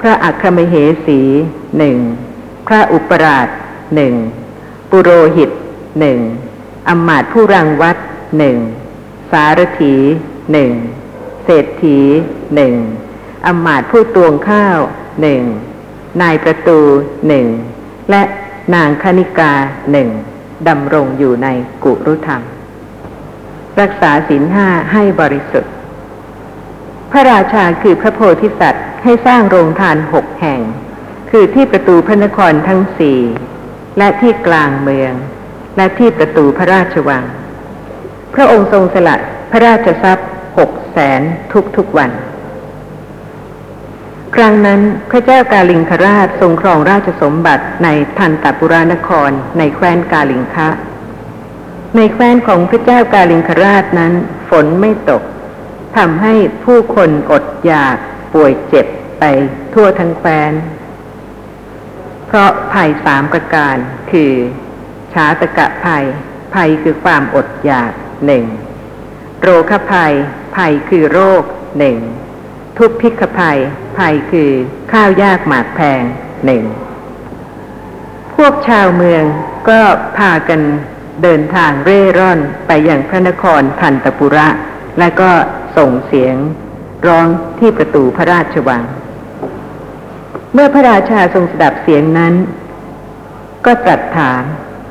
[0.00, 0.74] พระอัครมเห
[1.06, 1.20] สี
[1.78, 1.96] หนึ่ง
[2.66, 3.48] พระอุปราช
[3.94, 4.14] หนึ่ง
[4.90, 5.50] ปุโรหิต
[6.00, 6.18] หนึ่ง
[6.88, 7.96] อำมาตผู้รังวัด
[8.38, 8.56] หนึ่ง
[9.30, 9.94] สารถี
[10.52, 10.70] หนึ่ง
[11.44, 11.98] เศรษฐี
[12.54, 12.74] หนึ่ง
[13.46, 14.78] อมาตผู้ตวงข้าว
[15.20, 15.42] หนึ่ง
[16.22, 16.78] นายประตู
[17.28, 17.46] หนึ่ง
[18.10, 18.22] และ
[18.74, 19.52] นางคณิกา
[19.92, 20.08] หนึ่ง
[20.68, 21.48] ดำรงอยู่ใน
[21.84, 22.42] กุรุธรรม
[23.80, 25.72] รักษาศีลห้าให้บริสุทธิ์
[27.12, 30.60] พระราชาคือพระโพธิสัตว์ให้สร้างโรงทานหกแห่ง
[31.30, 33.20] คือที่ประตูพระนครทั้งสี่
[33.98, 35.14] และที่กลางเมือง
[35.76, 37.24] และที่ประตูพระราชวัง
[38.34, 39.16] พระองค์ทรงสละ
[39.50, 40.28] พระราชทรัพย์
[40.58, 41.20] หกแสน
[41.52, 42.10] ทุกทุกวัน
[44.36, 50.68] ครั้งนั้นพระเจ้ากาลิงคราชทรงครองราชสมบัติในทันตปุรานครในแคว้นกาลิงคะ
[51.96, 54.12] ในแคว้นของพระเจ้ากาลิงคราชนั้น
[54.48, 55.22] ฝนไม่ตก
[55.96, 56.34] ทำให้
[56.64, 57.96] ผู้คนอดอยาก
[58.34, 58.86] ป่วยเจ็บ
[59.18, 59.24] ไป
[59.74, 60.52] ทั่วทั้งแคว้น
[62.26, 63.76] เพราะภัยสามประการ
[64.10, 64.32] คือ
[65.12, 66.04] ชาตกะภัย
[66.54, 67.92] ภัยคือความอดอยาก
[68.26, 68.44] หนึ่ง
[69.42, 70.12] โรคภัย
[70.56, 71.42] ภัยคือโรค
[71.78, 71.96] หนึ่ง
[72.76, 73.60] ทุพพิกภัย
[73.98, 74.50] ภัยคือ
[74.92, 76.02] ข้าวยากหมากแพง
[76.44, 76.64] หนึ่ง
[78.34, 79.22] พวกชาวเมือง
[79.68, 79.80] ก็
[80.18, 80.60] พากัน
[81.22, 84.48] เดินทางเร่ร่อนไปยังพระนครทันตปุระ
[84.98, 85.30] และก็
[85.76, 86.36] ส่งเสียง
[87.06, 87.26] ร้อง
[87.58, 88.82] ที่ประตูพระราชวัง
[90.52, 92.34] เมื่อพระราชาทรงสดับเสียงนั้น
[93.66, 94.42] ก็ตรัสถาม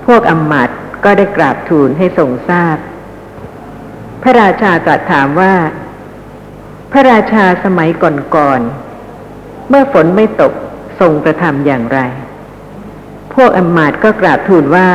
[0.05, 2.77] พวกอำมาตย์ก็ได้กราบทูลให้ทรงทราบ
[4.23, 5.53] พระราชาตรัสถามว่า
[6.91, 7.89] พระราชาสมัย
[8.35, 8.84] ก่อนๆ
[9.69, 10.53] เมื่อฝนไม่ตก
[10.99, 11.99] ทรงกระทำอย่างไร
[13.33, 14.89] พวกอมมาตก็กราบทูลว่า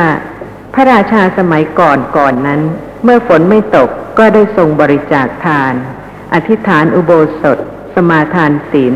[0.73, 2.61] พระราชาสมัยก่อนก่อนนั้น
[3.03, 5.73] เมื่อฝนไม่ตกก็ได้ทรงบริจาคทาน
[6.33, 7.11] อธิษฐานอุโบ
[7.41, 7.57] สถ
[7.95, 8.95] สมาทานศีล